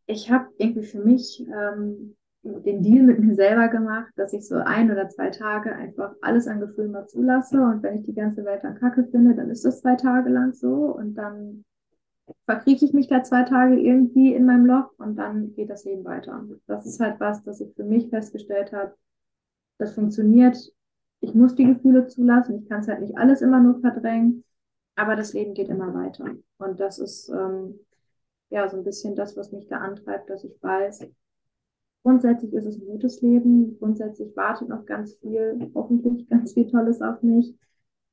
[0.05, 4.55] Ich habe irgendwie für mich ähm, den Deal mit mir selber gemacht, dass ich so
[4.55, 8.43] ein oder zwei Tage einfach alles an Gefühlen mal zulasse und wenn ich die ganze
[8.45, 11.63] Welt dann kacke finde, dann ist das zwei Tage lang so und dann
[12.45, 16.03] verkrieche ich mich da zwei Tage irgendwie in meinem Loch und dann geht das Leben
[16.03, 16.43] weiter.
[16.65, 18.95] Das ist halt was, das ich für mich festgestellt habe,
[19.77, 20.57] das funktioniert.
[21.19, 24.43] Ich muss die Gefühle zulassen, ich kann es halt nicht alles immer nur verdrängen,
[24.95, 26.25] aber das Leben geht immer weiter.
[26.57, 27.79] Und das ist ähm,
[28.49, 31.07] ja so ein bisschen das, was mich da antreibt, dass ich weiß,
[32.03, 37.01] grundsätzlich ist es ein gutes Leben, grundsätzlich wartet noch ganz viel, hoffentlich ganz viel Tolles
[37.01, 37.55] auf mich.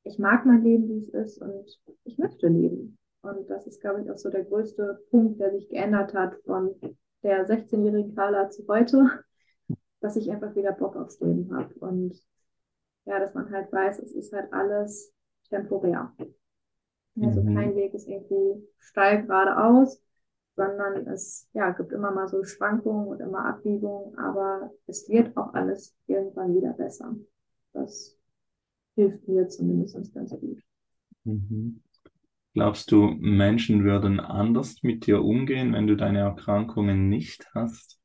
[0.05, 2.99] Ich mag mein Leben, wie es ist und ich möchte leben.
[3.23, 6.75] Und das ist, glaube ich, auch so der größte Punkt, der sich geändert hat von
[7.23, 9.11] der 16-jährigen Carla zu heute,
[10.01, 11.75] dass ich einfach wieder Bock aufs Leben habe.
[11.77, 12.21] Und
[13.07, 15.13] ja, dass man halt weiß, es ist halt alles
[15.51, 16.13] temporär.
[17.21, 17.45] Also Mhm.
[17.45, 20.01] kein Weg ist irgendwie steil geradeaus,
[20.59, 25.55] sondern es ja, gibt immer mal so Schwankungen und immer Abbiegungen, aber es wird auch
[25.55, 27.15] alles irgendwann wieder besser.
[27.73, 28.19] Das
[28.97, 30.61] hilft mir zumindest ganz gut.
[31.25, 31.81] Mhm.
[32.55, 38.01] Glaubst du, Menschen würden anders mit dir umgehen, wenn du deine Erkrankungen nicht hast?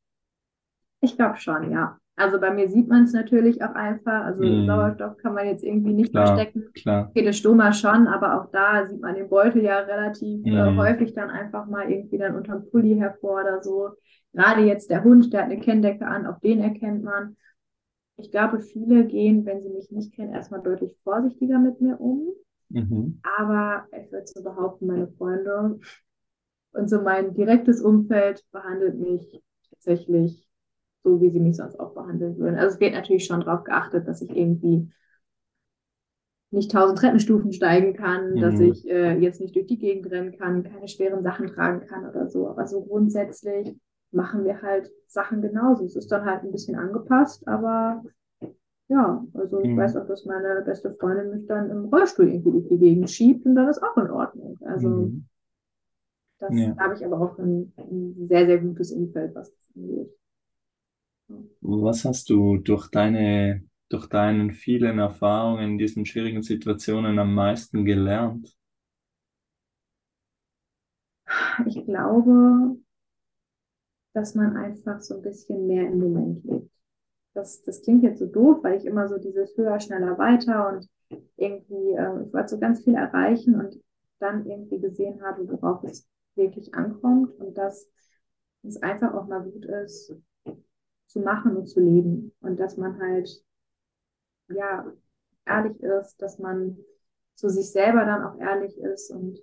[1.01, 1.99] Ich glaube schon, ja.
[2.15, 4.25] Also bei mir sieht man es natürlich auch einfach.
[4.25, 6.69] Also Mm, Sauerstoff kann man jetzt irgendwie nicht klar, verstecken.
[6.73, 7.15] klar.
[7.31, 11.29] Stoma schon, aber auch da sieht man den Beutel ja relativ äh, Mm, häufig dann
[11.29, 13.91] einfach mal irgendwie dann unterm Pulli hervor oder so.
[14.33, 17.37] Gerade jetzt der Hund, der hat eine Kenndecke an, auch den erkennt man.
[18.17, 22.29] Ich glaube, viele gehen, wenn sie mich nicht kennen, erstmal deutlich vorsichtiger mit mir um.
[22.69, 25.79] mhm, Aber ich würde so behaupten, meine Freunde
[26.73, 30.47] und so mein direktes Umfeld behandelt mich tatsächlich
[31.03, 32.57] so, wie sie mich sonst auch behandeln würden.
[32.57, 34.89] Also es wird natürlich schon darauf geachtet, dass ich irgendwie
[36.51, 40.37] nicht tausend Treppenstufen steigen kann, dass mhm, ich äh, jetzt nicht durch die Gegend rennen
[40.37, 42.47] kann, keine schweren Sachen tragen kann oder so.
[42.47, 43.75] Aber so grundsätzlich
[44.11, 45.85] machen wir halt Sachen genauso.
[45.85, 48.03] Es ist dann halt ein bisschen angepasst, aber
[48.89, 52.51] ja, also ich weiß mhm, auch, dass meine beste Freundin mich dann im Rollstuhl irgendwie
[52.51, 54.57] durch die Gegend schiebt und dann ist auch in Ordnung.
[54.65, 55.25] Also mhm.
[56.39, 56.77] das Ja.
[56.77, 60.11] habe ich aber auch ein, ein sehr, sehr gutes Umfeld, was das angeht.
[61.61, 67.85] Was hast du durch deine, durch deinen vielen Erfahrungen in diesen schwierigen Situationen am meisten
[67.85, 68.55] gelernt?
[71.65, 72.77] Ich glaube,
[74.13, 76.71] dass man einfach so ein bisschen mehr im Moment lebt.
[77.33, 80.87] Das, das klingt jetzt so doof, weil ich immer so dieses höher, schneller, weiter und
[81.35, 83.81] irgendwie, äh, ich wollte so ganz viel erreichen und
[84.19, 87.89] dann irgendwie gesehen habe, worauf es wirklich ankommt und dass
[88.63, 90.13] es einfach auch mal gut ist,
[91.13, 93.29] zu machen und zu leben und dass man halt,
[94.49, 94.91] ja,
[95.45, 96.77] ehrlich ist, dass man
[97.35, 99.39] zu sich selber dann auch ehrlich ist und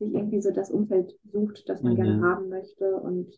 [0.00, 3.32] sich irgendwie so das Umfeld sucht, das man gerne Mhm, haben möchte und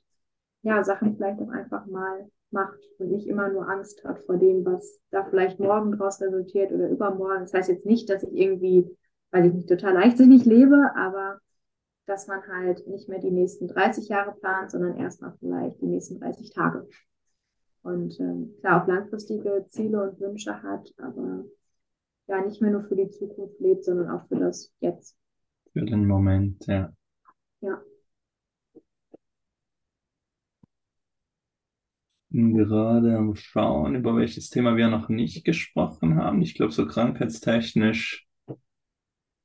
[0.63, 4.65] ja, Sachen vielleicht auch einfach mal macht und nicht immer nur Angst hat vor dem,
[4.65, 7.43] was da vielleicht morgen draus resultiert oder übermorgen.
[7.43, 8.87] Das heißt jetzt nicht, dass ich irgendwie,
[9.31, 11.41] weil ich nicht total leichtsinnig lebe, aber
[12.07, 16.21] dass man halt nicht mehr die nächsten 30 Jahre plant, sondern erstmal vielleicht die nächsten
[16.21, 16.89] 30 Tage.
[17.83, 21.45] Und ähm, klar auch langfristige Ziele und Wünsche hat, aber
[22.27, 25.17] ja nicht mehr nur für die Zukunft lebt, sondern auch für das Jetzt.
[25.73, 26.93] für den Moment, ja.
[27.61, 27.81] Ja,
[32.31, 36.43] Bin gerade am Schauen, über welches Thema wir noch nicht gesprochen haben.
[36.43, 38.27] Ich glaube, so krankheitstechnisch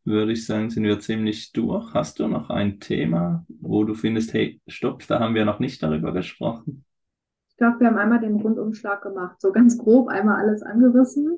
[0.03, 1.93] würde ich sagen, sind wir ziemlich durch.
[1.93, 5.81] Hast du noch ein Thema, wo du findest, hey, stopp, da haben wir noch nicht
[5.81, 6.83] darüber gesprochen?
[7.63, 11.37] Glaube, wir haben einmal den Rundumschlag gemacht, so ganz grob einmal alles angerissen.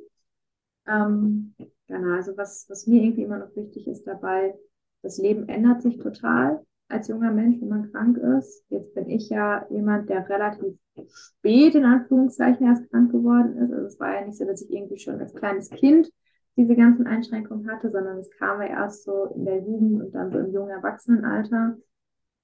[0.88, 1.54] Ähm,
[1.88, 4.56] genau, also was, was mir irgendwie immer noch wichtig ist dabei,
[5.04, 8.64] das Leben ändert sich total als junger Mensch, wenn man krank ist.
[8.70, 10.74] Jetzt bin ich ja jemand, der relativ
[11.14, 13.72] spät in Anführungszeichen erst krank geworden ist.
[13.72, 16.10] Also es war ja nicht so, dass ich irgendwie schon als kleines Kind
[16.58, 20.32] diese ganzen Einschränkungen hatte, sondern es kam ja erst so in der Jugend und dann
[20.32, 21.78] so im jungen Erwachsenenalter.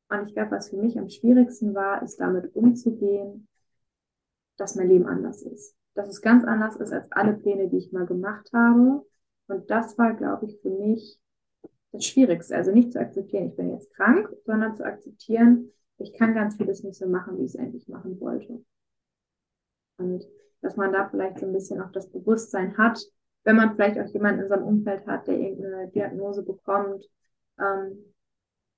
[0.10, 3.48] Und ich glaube, was für mich am schwierigsten war, ist damit umzugehen,
[4.58, 5.76] dass mein Leben anders ist.
[5.94, 9.06] Dass es ganz anders ist als alle Pläne, die ich mal gemacht habe.
[9.48, 11.20] Und das war, glaube ich, für mich
[11.92, 12.56] das Schwierigste.
[12.56, 16.84] Also nicht zu akzeptieren, ich bin jetzt krank, sondern zu akzeptieren, ich kann ganz vieles
[16.84, 18.64] nicht so machen, wie ich es eigentlich machen wollte.
[19.98, 20.26] Und
[20.62, 23.00] dass man da vielleicht so ein bisschen auch das Bewusstsein hat,
[23.44, 27.06] wenn man vielleicht auch jemanden in seinem Umfeld hat, der irgendeine Diagnose bekommt,
[27.60, 28.14] ähm,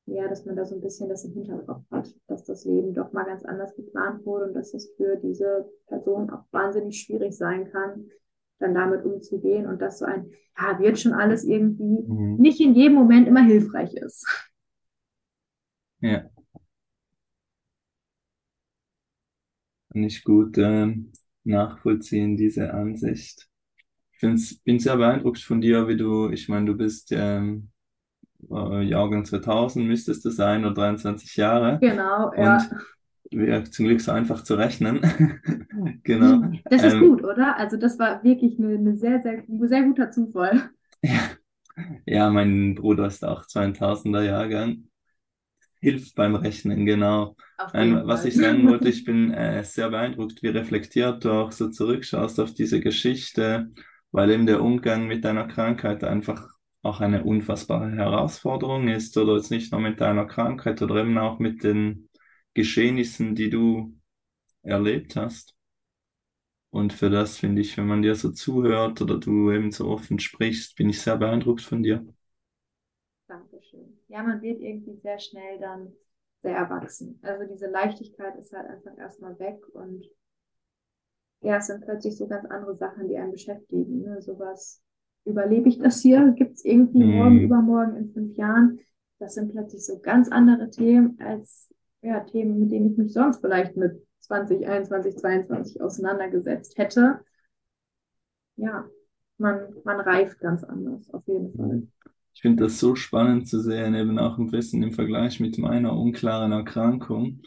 [0.05, 3.13] ja, dass man da so ein bisschen das im Hinterkopf hat, dass das Leben doch
[3.13, 7.71] mal ganz anders geplant wurde und dass es für diese Person auch wahnsinnig schwierig sein
[7.71, 8.09] kann,
[8.59, 12.37] dann damit umzugehen und dass so ein, ja, wird schon alles irgendwie Mhm.
[12.37, 14.25] nicht in jedem Moment immer hilfreich ist.
[16.01, 16.29] Ja,
[19.91, 21.11] kann ich gut ähm,
[21.43, 23.47] nachvollziehen, diese Ansicht.
[24.13, 27.71] Ich find's, bin sehr beeindruckt von dir, wie du, ich meine, du bist ähm,
[28.51, 32.57] äh, Jahrgang 2000 müsstest du sein oder 23 Jahre Genau, ja.
[32.57, 32.71] und
[33.31, 35.01] wäre zum Glück so einfach zu rechnen.
[36.03, 36.43] Genau.
[36.69, 37.57] Das ist Ähm, gut, oder?
[37.57, 40.69] Also das war wirklich eine, eine sehr, sehr, ein sehr guter Zufall.
[41.01, 41.37] ja,
[42.05, 44.89] ja, mein Bruder ist auch 2000er Jahrgang.
[45.81, 47.35] Hilft beim Rechnen, genau.
[47.73, 51.69] Jeden was ich sagen wollte, ich bin äh, sehr beeindruckt, wie reflektiert du auch so
[51.69, 53.71] zurückschaust auf diese Geschichte,
[54.11, 56.49] weil eben der Umgang mit deiner Krankheit einfach
[56.83, 61.39] auch eine unfassbare Herausforderung ist, oder jetzt nicht nur mit deiner Krankheit oder eben auch
[61.39, 62.09] mit den
[62.53, 63.97] Geschehnissen, die du
[64.61, 65.55] erlebt hast.
[66.69, 70.19] Und für das finde ich, wenn man dir so zuhört oder du eben so offen
[70.19, 72.05] sprichst, bin ich sehr beeindruckt von dir.
[73.27, 73.99] Dankeschön.
[74.07, 75.93] Ja, man wird irgendwie sehr schnell dann
[76.41, 77.19] sehr erwachsen.
[77.21, 80.05] Also diese Leichtigkeit ist halt einfach erstmal weg und
[81.41, 84.01] ja, es sind plötzlich so ganz andere Sachen, die einen beschäftigen.
[84.01, 84.21] Ne?
[84.21, 84.81] Sowas
[85.25, 86.31] überlebe ich das hier?
[86.37, 87.03] Gibt es irgendwie Mhm.
[87.03, 88.79] morgen, übermorgen, in fünf Jahren?
[89.19, 93.39] Das sind plötzlich so ganz andere Themen als ja, Themen, mit denen ich mich sonst
[93.39, 97.21] vielleicht mit 2021, 22 auseinandergesetzt hätte.
[98.55, 98.89] Ja,
[99.37, 101.83] man, man reift ganz anders, auf jeden Fall.
[102.35, 105.95] Ich finde das so spannend zu sehen, eben auch ein bisschen im Vergleich mit meiner
[105.97, 107.41] unklaren Erkrankung.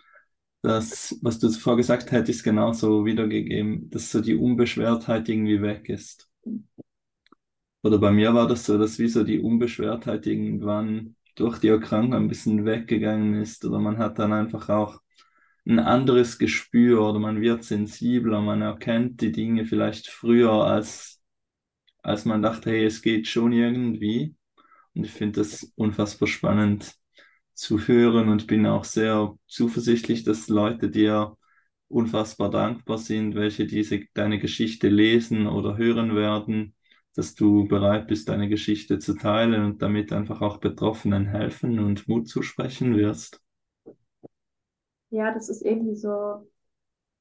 [0.62, 6.28] Das, was du zuvor gesagt hättest, genauso wiedergegeben, dass so die Unbeschwertheit irgendwie weg ist.
[7.86, 12.14] Oder bei mir war das so, dass wie so die Unbeschwertheit irgendwann durch die Erkrankung
[12.14, 13.64] ein bisschen weggegangen ist.
[13.64, 15.00] Oder man hat dann einfach auch
[15.66, 21.20] ein anderes Gespür oder man wird sensibler, man erkennt die Dinge vielleicht früher, als,
[22.02, 24.34] als man dachte, hey, es geht schon irgendwie.
[24.94, 26.94] Und ich finde das unfassbar spannend
[27.54, 31.36] zu hören und bin auch sehr zuversichtlich, dass Leute dir
[31.88, 36.74] unfassbar dankbar sind, welche diese deine Geschichte lesen oder hören werden,
[37.16, 42.06] dass du bereit bist, deine Geschichte zu teilen und damit einfach auch Betroffenen helfen und
[42.08, 43.40] Mut zusprechen wirst.
[45.10, 46.46] Ja, das ist irgendwie so,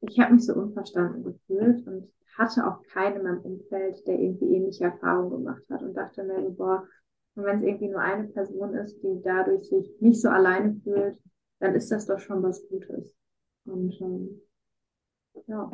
[0.01, 4.55] ich habe mich so unverstanden gefühlt und hatte auch keinen in meinem Umfeld, der irgendwie
[4.55, 6.87] ähnliche Erfahrungen gemacht hat und dachte mir so, boah,
[7.35, 11.17] und wenn es irgendwie nur eine Person ist, die dadurch sich nicht so alleine fühlt,
[11.59, 13.15] dann ist das doch schon was Gutes.
[13.65, 14.41] Und ähm,
[15.47, 15.69] ja.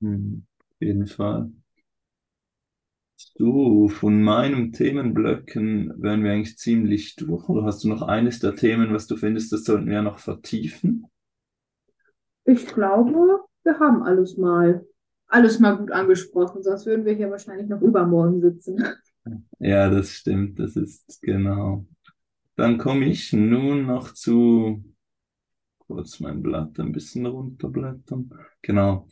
[0.00, 1.50] Hm, auf jeden Fall.
[3.36, 7.48] So, von meinen Themenblöcken wären wir eigentlich ziemlich durch.
[7.48, 11.06] Oder hast du noch eines der Themen, was du findest, das sollten wir noch vertiefen?
[12.44, 14.86] Ich glaube, wir haben alles mal,
[15.26, 18.84] alles mal gut angesprochen, sonst würden wir hier wahrscheinlich noch übermorgen sitzen.
[19.58, 21.86] Ja, das stimmt, das ist genau.
[22.56, 24.84] Dann komme ich nun noch zu,
[25.78, 28.30] kurz mein Blatt ein bisschen runterblättern.
[28.62, 29.08] Genau.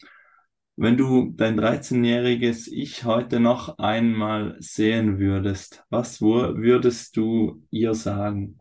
[0.83, 7.95] Wenn du dein 13-jähriges Ich heute noch einmal sehen würdest, was wür- würdest du ihr
[7.95, 8.59] sagen?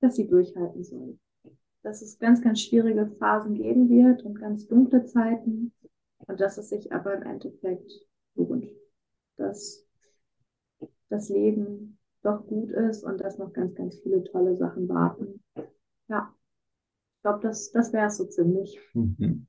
[0.00, 1.18] dass sie durchhalten soll.
[1.82, 5.72] Dass es ganz, ganz schwierige Phasen geben wird und ganz dunkle Zeiten
[6.28, 7.90] und dass es sich aber im Endeffekt
[8.36, 8.68] lohnt.
[9.38, 9.84] Dass
[11.08, 15.42] das Leben doch gut ist und dass noch ganz, ganz viele tolle Sachen warten.
[16.06, 16.32] Ja,
[17.16, 18.78] ich glaube, das, das wäre es so ziemlich.
[18.94, 19.48] Mhm.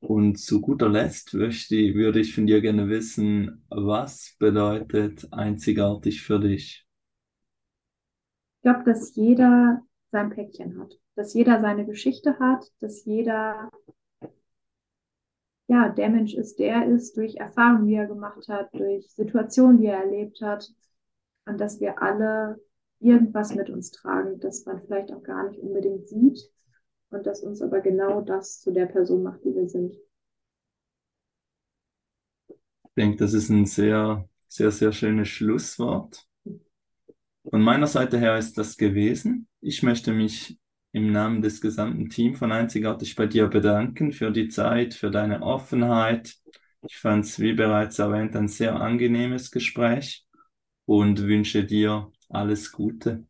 [0.00, 6.38] Und zu guter Letzt möchte, würde ich von dir gerne wissen, was bedeutet einzigartig für
[6.38, 6.86] dich?
[8.56, 13.70] Ich glaube, dass jeder sein Päckchen hat, dass jeder seine Geschichte hat, dass jeder
[15.66, 19.80] ja der Mensch ist, der er ist, durch Erfahrungen, die er gemacht hat, durch Situationen,
[19.80, 20.72] die er erlebt hat
[21.46, 22.60] und dass wir alle
[23.00, 26.50] irgendwas mit uns tragen, das man vielleicht auch gar nicht unbedingt sieht
[27.10, 29.94] und das uns aber genau das zu der Person macht, die wir sind.
[32.84, 36.26] Ich denke, das ist ein sehr, sehr, sehr schönes Schlusswort.
[37.50, 39.48] Von meiner Seite her ist das gewesen.
[39.60, 40.58] Ich möchte mich
[40.92, 45.42] im Namen des gesamten Teams von Einzigartig bei dir bedanken für die Zeit, für deine
[45.42, 46.36] Offenheit.
[46.82, 50.26] Ich fand es, wie bereits erwähnt, ein sehr angenehmes Gespräch
[50.86, 53.27] und wünsche dir alles Gute.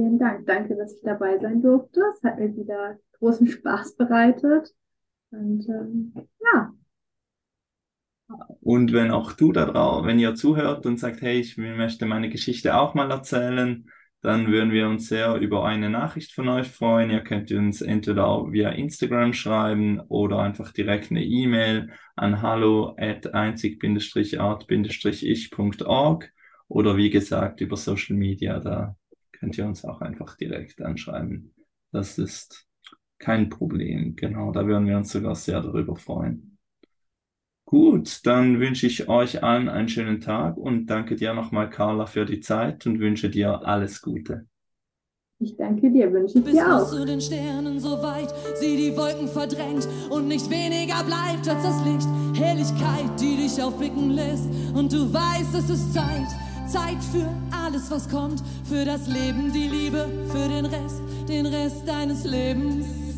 [0.00, 0.46] Vielen Dank.
[0.46, 2.00] Danke, dass ich dabei sein durfte.
[2.16, 4.74] Es hat mir wieder großen Spaß bereitet.
[5.30, 6.72] Und ähm, ja,
[8.60, 12.30] Und wenn auch du da drauf, wenn ihr zuhört und sagt, hey, ich möchte meine
[12.30, 13.90] Geschichte auch mal erzählen,
[14.22, 17.10] dann würden wir uns sehr über eine Nachricht von euch freuen.
[17.10, 23.34] Ihr könnt uns entweder via Instagram schreiben oder einfach direkt eine E-Mail an hallo at
[23.34, 26.32] einzig-art-ich.org
[26.68, 28.96] oder wie gesagt über Social Media, da
[29.40, 31.54] könnt ihr uns auch einfach direkt anschreiben.
[31.92, 32.68] Das ist
[33.18, 34.16] kein Problem.
[34.16, 36.58] Genau, da würden wir uns sogar sehr darüber freuen.
[37.64, 42.26] Gut, dann wünsche ich euch allen einen schönen Tag und danke dir nochmal, Carla, für
[42.26, 44.46] die Zeit und wünsche dir alles Gute.
[45.38, 46.90] ich danke dir, wünsche ich Bis dir bis auch.
[46.90, 51.84] zu den Sternen so weit, sie die Wolken verdrängt und nicht weniger bleibt als das
[51.84, 52.08] Licht.
[52.38, 56.28] Helligkeit, die dich aufblicken lässt und du weißt, es ist Zeit.
[56.70, 61.86] Zeit für alles, was kommt, für das Leben, die Liebe, für den Rest, den Rest
[61.86, 63.09] deines Lebens.